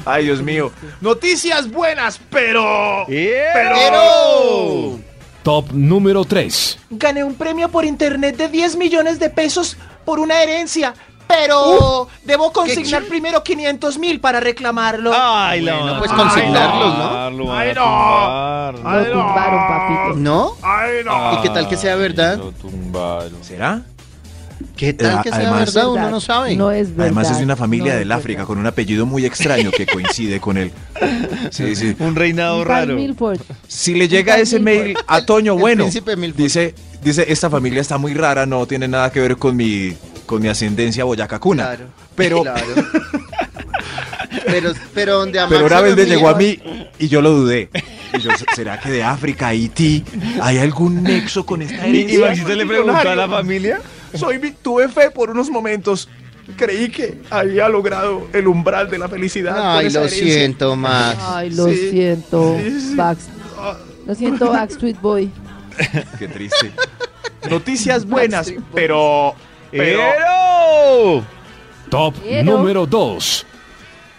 Ay, 0.06 0.26
Dios 0.26 0.42
mío. 0.42 0.72
Noticias 1.02 1.70
buenas, 1.70 2.20
pero... 2.30 3.06
Pero... 3.08 5.00
Top 5.44 5.72
número 5.72 6.26
3. 6.26 6.80
Gané 6.90 7.24
un 7.24 7.36
premio 7.36 7.70
por 7.70 7.86
internet 7.86 8.36
de 8.36 8.50
10 8.50 8.76
millones 8.76 9.20
de 9.20 9.30
pesos 9.30 9.78
por 10.04 10.20
una 10.20 10.42
herencia. 10.42 10.94
Pero 11.28 12.08
debo 12.24 12.54
consignar 12.54 13.04
primero 13.04 13.44
500 13.44 13.98
mil 13.98 14.20
para 14.22 14.40
reclamarlo. 14.40 15.12
Ay, 15.14 15.62
la 15.62 15.78
Bueno, 15.78 16.00
pues 16.00 16.12
consignarlos, 16.12 16.98
¿no? 16.98 17.30
lo 17.32 17.46
van 17.48 17.58
a 17.78 18.70
Ay, 18.70 18.74
no. 18.84 18.92
Lo 19.00 19.12
tumbaron, 19.12 19.68
papito. 19.68 20.20
¿No? 20.20 20.54
Ay, 20.62 21.04
no. 21.04 21.34
¿Y 21.34 21.42
qué 21.42 21.50
tal 21.50 21.68
que 21.68 21.76
sea 21.76 21.96
verdad? 21.96 22.38
Lo 22.38 22.52
tumbaron. 22.54 23.44
¿Será? 23.44 23.82
¿Qué 24.76 24.94
tal 24.94 25.18
Eh, 25.18 25.20
que 25.24 25.30
sea 25.30 25.38
además- 25.40 25.74
verdad? 25.74 25.90
Uno 25.92 26.10
no 26.10 26.20
sabe. 26.22 26.56
No 26.56 26.72
es 26.72 26.90
verdad. 26.90 27.06
Además 27.06 27.32
es 27.32 27.38
de 27.40 27.44
una 27.44 27.56
familia 27.56 27.94
no 27.94 28.00
del 28.00 28.12
África 28.12 28.46
con 28.46 28.58
un 28.58 28.66
apellido 28.68 29.06
muy 29.06 29.26
extraño 29.26 29.72
que 29.72 29.86
coincide 29.86 30.40
con 30.40 30.58
él. 30.58 30.72
Sí, 31.52 31.76
sí. 31.76 31.96
Un 32.00 32.16
reinado 32.16 32.64
raro. 32.64 32.96
Milford. 32.96 33.40
Si 33.68 33.94
le 33.96 34.08
llega 34.08 34.38
ese 34.38 34.60
mail 34.60 34.98
a 35.08 35.26
Toño, 35.26 35.54
El 35.54 35.60
bueno, 35.60 35.84
príncipe 35.86 36.16
Milford. 36.16 36.38
dice, 36.42 36.76
dice, 37.04 37.26
esta 37.28 37.50
familia 37.50 37.82
está 37.82 37.98
muy 37.98 38.14
rara, 38.14 38.46
no 38.46 38.66
tiene 38.66 38.88
nada 38.88 39.12
que 39.12 39.20
ver 39.20 39.38
con 39.38 39.56
mi, 39.56 39.94
con 40.26 40.42
mi 40.42 40.48
ascendencia 40.48 41.04
boyacacuna. 41.04 41.64
Claro. 41.66 41.86
Pero, 42.16 42.42
Claro. 42.42 42.66
pero, 44.46 44.74
pero 44.94 45.20
donde 45.20 45.40
a 45.40 45.48
pero 45.48 45.66
una 45.66 45.82
vez 45.82 45.96
le 45.96 46.06
llegó 46.06 46.30
a 46.30 46.36
mí 46.36 46.60
y 47.00 47.08
yo 47.08 47.22
lo 47.22 47.32
dudé. 47.32 47.70
Y 48.18 48.20
yo, 48.22 48.32
¿será 48.56 48.80
que 48.80 48.90
de 48.90 49.04
África, 49.04 49.48
Haití, 49.48 50.04
hay 50.42 50.58
algún 50.60 51.04
nexo 51.04 51.46
con 51.46 51.62
esta 51.62 51.88
¿Y, 51.88 51.92
y 51.98 52.00
herencia? 52.02 52.28
Maxito 52.28 52.56
le 52.56 52.66
preguntó 52.66 53.10
a 53.10 53.16
la 53.16 53.28
familia? 53.28 53.82
Soy, 54.14 54.56
tuve 54.62 54.88
fe 54.90 55.12
por 55.12 55.30
unos 55.30 55.50
momentos. 55.50 56.08
Creí 56.56 56.90
que 56.90 57.20
había 57.30 57.68
logrado 57.68 58.28
el 58.34 58.48
umbral 58.48 58.90
de 58.90 58.98
la 58.98 59.10
felicidad. 59.10 59.78
Ay, 59.78 59.90
lo 59.90 60.08
siento, 60.08 60.76
Max. 60.78 61.18
Ay, 61.22 61.50
lo 61.50 61.68
Sí. 61.68 61.90
siento. 61.92 62.58
Sí, 62.64 62.80
sí. 62.82 62.96
Bax- 62.96 63.28
Lo 64.06 64.16
siento, 64.16 64.50
Backstreet 64.52 65.02
Boy. 65.02 65.30
Qué 66.18 66.28
triste. 66.30 66.72
Noticias 67.50 68.06
buenas, 68.06 68.54
pero... 68.74 69.36
Pero. 69.72 70.02
Top 71.90 72.16
Pero- 72.24 72.44
número 72.44 72.86
2. 72.86 73.46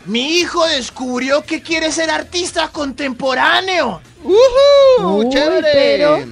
Mi 0.06 0.38
hijo 0.38 0.66
descubrió 0.66 1.42
que 1.42 1.60
quiere 1.62 1.90
ser 1.92 2.10
artista 2.10 2.68
contemporáneo, 2.68 4.00
¡Uhú! 4.24 5.30
¡Chévere! 5.30 5.68
pero- 5.72 6.24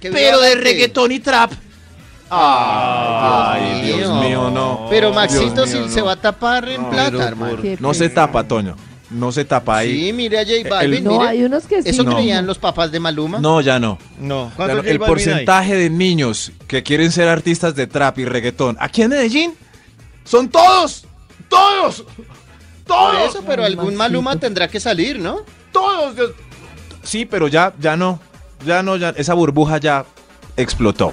pero 0.00 0.40
de 0.40 0.54
reggaetón 0.56 1.12
y 1.12 1.20
trap. 1.20 1.52
Ay, 2.36 3.82
Dios 3.82 4.12
mío, 4.24 4.50
no. 4.50 4.86
Pero 4.90 5.08
Dios 5.10 5.14
Maxito 5.16 5.66
mío, 5.66 5.66
si 5.66 5.78
no. 5.80 5.88
se 5.88 6.02
va 6.02 6.12
a 6.12 6.16
tapar 6.16 6.68
en 6.68 6.82
No, 6.82 6.90
plata, 6.90 7.28
hermano. 7.28 7.62
Qué 7.62 7.76
No 7.80 7.94
se 7.94 8.08
tapa, 8.08 8.44
Toño. 8.46 8.76
No 9.10 9.30
se 9.30 9.44
tapa 9.44 9.78
ahí. 9.78 10.06
Sí, 10.08 10.12
mire 10.12 10.40
a 10.40 10.42
J 10.44 10.54
El- 10.56 10.68
Balvin, 10.68 11.04
No, 11.04 11.18
mire. 11.18 11.28
hay 11.28 11.44
unos 11.44 11.64
que 11.66 11.82
sí. 11.82 11.90
¿Eso 11.90 12.02
No. 12.02 12.14
creían 12.14 12.46
los 12.46 12.58
papás 12.58 12.90
de 12.90 12.98
Maluma? 12.98 13.38
No, 13.38 13.60
ya 13.60 13.78
no. 13.78 13.98
No. 14.18 14.48
Ya 14.50 14.54
¿Cuántos 14.56 14.76
no. 14.78 14.82
J 14.82 14.90
El 14.90 14.98
porcentaje 14.98 15.76
de 15.76 15.90
niños 15.90 16.50
que 16.66 16.82
quieren 16.82 17.12
ser 17.12 17.28
artistas 17.28 17.74
de 17.76 17.86
trap 17.86 18.18
y 18.18 18.24
reggaetón 18.24 18.76
aquí 18.80 19.02
en 19.02 19.10
Medellín 19.10 19.54
son 20.24 20.48
todos. 20.48 21.06
¡Todos! 21.48 22.02
Por 22.02 22.24
¡Todos! 22.86 23.28
eso, 23.30 23.44
pero 23.46 23.62
Ay, 23.62 23.68
algún 23.72 23.94
Maxito. 23.94 23.98
Maluma 23.98 24.36
tendrá 24.36 24.66
que 24.68 24.80
salir, 24.80 25.18
¿no? 25.20 25.40
¡Todos! 25.70 26.16
Dios. 26.16 26.30
Sí, 27.02 27.24
pero 27.26 27.46
ya, 27.46 27.72
ya 27.78 27.96
no. 27.96 28.18
Ya 28.66 28.82
no, 28.82 28.96
ya. 28.96 29.10
Esa 29.10 29.34
burbuja 29.34 29.78
ya 29.78 30.04
explotó. 30.56 31.12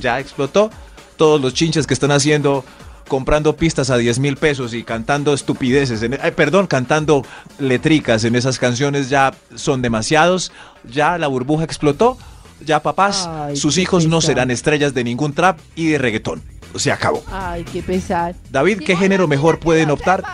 Ya 0.00 0.18
explotó. 0.20 0.70
Todos 1.16 1.40
los 1.40 1.54
chinches 1.54 1.86
que 1.86 1.94
están 1.94 2.10
haciendo, 2.10 2.64
comprando 3.08 3.54
pistas 3.56 3.90
a 3.90 3.96
10 3.96 4.18
mil 4.18 4.36
pesos 4.36 4.74
y 4.74 4.82
cantando 4.82 5.32
estupideces. 5.34 6.02
en- 6.02 6.18
ay, 6.22 6.32
perdón, 6.32 6.66
cantando 6.66 7.24
letricas 7.58 8.24
en 8.24 8.34
esas 8.34 8.58
canciones 8.58 9.08
ya 9.10 9.32
son 9.54 9.82
demasiados. 9.82 10.52
Ya 10.84 11.18
la 11.18 11.26
burbuja 11.28 11.64
explotó. 11.64 12.18
Ya 12.64 12.80
papás, 12.80 13.28
Ay, 13.28 13.56
sus 13.56 13.78
hijos 13.78 14.06
no 14.06 14.20
serán 14.20 14.50
estrellas 14.50 14.94
de 14.94 15.04
ningún 15.04 15.34
trap 15.34 15.58
y 15.76 15.88
de 15.88 15.98
reggaetón. 15.98 16.42
Se 16.76 16.90
acabó. 16.90 17.22
Ay, 17.30 17.64
qué 17.70 17.82
pesar. 17.82 18.34
David, 18.50 18.80
¿qué 18.84 18.96
género 18.96 19.28
mejor 19.28 19.60
pueden 19.60 19.90
optar? 19.90 20.24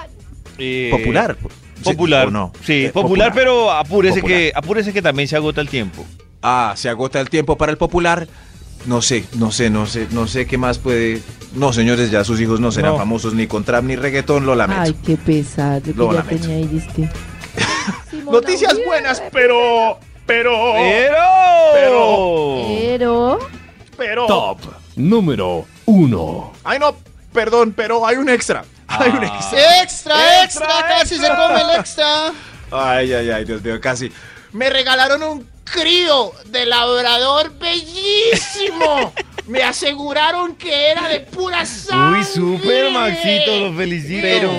Eh, 0.59 0.89
Popular. 0.93 1.37
Sí, 1.77 1.83
Popular. 1.85 2.29
¿o 2.29 2.31
no? 2.31 2.53
Sí, 2.65 2.85
Eh, 2.87 2.91
popular, 2.91 3.33
pero 3.35 3.71
apúrese 3.73 4.21
Popular. 4.21 4.39
que 4.39 4.53
apúrese 4.55 4.93
que 4.93 5.01
también 5.03 5.27
se 5.29 5.37
agota 5.37 5.61
el 5.63 5.69
tiempo. 5.69 6.05
Ah, 6.43 6.75
se 6.77 6.89
agota 6.91 7.21
el 7.21 7.31
tiempo 7.31 7.57
para 7.57 7.73
el 7.73 7.79
popular. 7.79 8.29
No 8.87 9.03
sé, 9.03 9.25
no 9.35 9.51
sé, 9.53 9.69
no 9.71 9.87
sé, 9.87 10.07
no 10.11 10.27
sé 10.27 10.47
qué 10.47 10.57
más 10.59 10.79
puede. 10.79 11.21
No, 11.55 11.73
señores, 11.73 12.11
ya 12.11 12.25
sus 12.25 12.41
hijos 12.41 12.61
no 12.61 12.73
serán 12.73 12.93
No. 12.93 12.99
famosos 12.99 13.35
ni 13.35 13.47
con 13.47 13.65
trap 13.65 13.85
ni 13.85 13.97
reggaetón, 13.97 14.47
lo 14.47 14.55
lamento. 14.55 14.83
Ay, 14.83 14.95
qué 15.05 15.17
pesar. 15.17 15.83
Yo 15.83 15.93
Lo 15.97 16.09
que 16.09 16.15
ya 16.17 16.23
lamento. 16.23 16.47
tenía 16.49 16.57
ahí, 16.57 17.11
Noticias 18.31 18.79
buenas, 18.87 19.23
pero. 19.33 19.99
Pero. 20.27 20.75
Pero. 21.75 22.63
Pero. 22.79 23.39
Pero. 23.97 24.27
Top 24.27 24.59
número 24.97 25.67
1. 25.87 26.53
Ay, 26.65 26.79
no, 26.79 26.95
perdón, 27.33 27.73
pero 27.77 28.07
hay 28.07 28.17
un 28.17 28.29
extra. 28.29 28.65
Hay 28.87 29.11
un 29.11 29.25
Ah. 29.25 29.37
extra. 29.37 29.83
¡Extra, 29.83 30.43
extra! 30.45 30.45
Extra, 30.45 30.89
¡Casi 30.89 31.17
se 31.19 31.29
come 31.29 31.61
el 31.61 31.81
extra! 31.81 32.33
Ay, 32.73 33.13
ay, 33.13 33.31
ay, 33.31 33.45
Dios 33.45 33.63
mío, 33.63 33.81
casi. 33.81 34.13
Me 34.53 34.71
regalaron 34.71 35.23
un 35.25 35.47
crío 35.73 36.33
de 36.47 36.67
labrador 36.67 37.53
bellísimo. 37.59 39.13
Me 39.47 39.63
aseguraron 39.65 40.55
que 40.55 40.91
era 40.91 41.09
de 41.09 41.21
pura 41.21 41.67
sangre. 41.67 42.21
Uy, 42.21 42.25
súper, 42.25 42.93
Maxito, 42.93 43.59
lo 43.59 43.75
felicito. 43.77 44.23
Pero, 44.23 44.53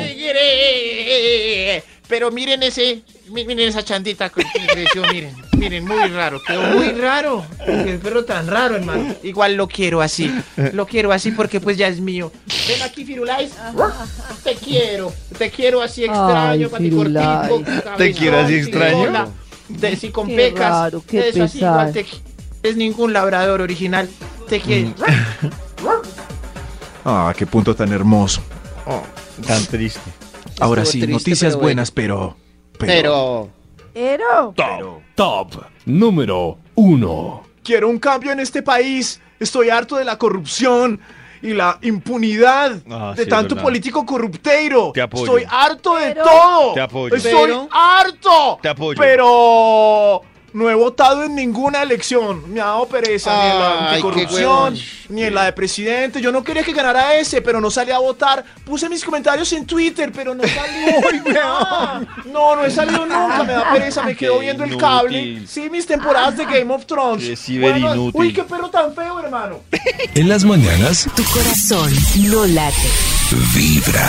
pero 2.09 2.29
miren 2.31 2.61
ese, 2.63 3.01
mi- 3.29 3.45
miren 3.45 3.69
esa 3.69 3.85
chandita 3.85 4.29
que 4.29 4.43
creció, 4.67 5.03
miren, 5.13 5.33
miren, 5.53 5.85
muy 5.85 6.09
raro, 6.09 6.41
quedó 6.45 6.61
muy 6.63 6.89
raro. 6.89 7.45
Qué 7.65 7.99
perro 8.03 8.25
tan 8.25 8.47
raro, 8.47 8.75
hermano. 8.75 9.15
Igual 9.23 9.55
lo 9.55 9.69
quiero 9.69 10.01
así, 10.01 10.29
lo 10.73 10.85
quiero 10.85 11.13
así 11.13 11.31
porque 11.31 11.61
pues 11.61 11.77
ya 11.77 11.87
es 11.87 12.01
mío. 12.01 12.29
Ven 12.67 12.81
aquí, 12.81 13.05
Firulais. 13.05 13.51
Te 14.43 14.55
quiero, 14.55 15.13
te 15.37 15.49
quiero 15.51 15.81
así 15.81 16.03
extraño, 16.03 16.67
Ay, 16.67 16.71
paticortico. 16.71 17.63
¿Te 17.97 18.11
quiero 18.13 18.39
así 18.39 18.55
extraño? 18.55 19.33
De, 19.79 19.95
sí, 19.95 20.09
con 20.09 20.27
Qué 20.27 20.35
pecas. 20.35 20.69
raro, 20.69 21.03
qué 21.07 21.29
Eso 21.29 21.43
así, 21.43 21.59
pesar. 21.59 21.71
igual 21.71 21.93
te 21.93 22.05
qui- 22.05 22.21
es 22.63 22.75
ningún 22.75 23.13
labrador 23.13 23.61
original. 23.61 24.09
Te 24.47 24.59
quiero. 24.59 24.93
Ah, 27.03 27.33
qué 27.35 27.45
punto 27.47 27.75
tan 27.75 27.91
hermoso. 27.91 28.41
Tan 29.47 29.65
triste. 29.65 30.01
Ahora 30.59 30.83
Estuvo 30.83 30.91
sí, 30.91 30.99
triste, 30.99 31.11
noticias 31.13 31.53
pero 31.53 31.61
buenas, 31.63 31.89
pero. 31.91 32.37
Pero... 32.77 33.49
Pero. 33.93 34.53
Top, 34.55 35.01
top 35.15 35.63
número 35.85 36.57
1. 36.75 37.43
Quiero 37.63 37.89
un 37.89 37.97
cambio 37.99 38.31
en 38.31 38.39
este 38.39 38.61
país. 38.61 39.19
Estoy 39.39 39.69
harto 39.69 39.95
de 39.97 40.05
la 40.05 40.17
corrupción 40.17 40.99
y 41.41 41.53
la 41.53 41.77
impunidad 41.81 42.77
Ah, 42.89 43.13
de 43.15 43.23
sí, 43.23 43.29
tanto 43.29 43.55
político 43.55 44.05
corrupteiro. 44.05 44.91
Te 44.93 45.01
apoyo. 45.01 45.37
Estoy 45.37 45.43
harto 45.49 45.95
de 45.97 46.15
todo. 46.15 46.73
Te 46.73 46.81
apoyo. 46.81 47.15
Estoy 47.15 47.31
Pero- 47.33 47.67
harto. 47.71 48.59
Te 48.61 48.69
apoyo. 48.69 48.99
Pero 48.99 50.21
no 50.53 50.69
he 50.69 50.75
votado 50.75 51.23
en 51.23 51.35
ninguna 51.35 51.81
elección. 51.83 52.51
Me 52.53 52.59
ha 52.61 52.65
dado 52.65 52.87
pereza 52.87 53.31
ni 53.33 53.49
en 53.51 53.59
la 53.59 53.69
Ay, 53.71 53.77
qué 53.79 53.85
anticorrupción, 54.07 54.49
huevón. 54.73 54.79
ni 55.09 55.23
en 55.23 55.35
la 55.35 55.45
de 55.45 55.53
presidente. 55.53 56.21
Yo 56.21 56.31
no 56.31 56.43
quería 56.43 56.63
que 56.63 56.73
ganara 56.73 57.15
ese, 57.15 57.41
pero 57.41 57.61
no 57.61 57.69
salí 57.71 57.91
a 57.91 57.99
votar. 57.99 58.43
Puse 58.65 58.89
mis 58.89 59.03
comentarios 59.03 59.51
en 59.53 59.65
Twitter, 59.65 60.11
pero 60.13 60.35
no 60.35 60.43
salió. 60.43 61.01
No, 62.31 62.55
no 62.55 62.63
he 62.65 62.71
salido 62.71 63.05
nunca. 63.05 63.43
Me 63.43 63.53
da 63.53 63.71
pereza. 63.73 64.03
Me 64.03 64.15
quedo 64.15 64.35
Qué 64.35 64.41
viendo 64.45 64.63
el 64.63 64.71
inútil. 64.71 64.87
cable. 64.87 65.47
Sí, 65.47 65.69
mis 65.69 65.85
temporadas 65.85 66.37
de 66.37 66.45
Game 66.45 66.73
of 66.73 66.85
Thrones. 66.85 67.23
Qué 67.27 67.35
ciberinútil. 67.35 68.11
Uy, 68.13 68.33
qué 68.33 68.43
perro 68.43 68.69
tan 68.69 68.93
feo, 68.95 69.19
hermano. 69.19 69.59
En 70.15 70.29
las 70.29 70.43
mañanas, 70.43 71.07
Tu 71.15 71.23
corazón 71.25 71.91
no 72.29 72.45
late. 72.45 72.75
vibra. 73.53 74.07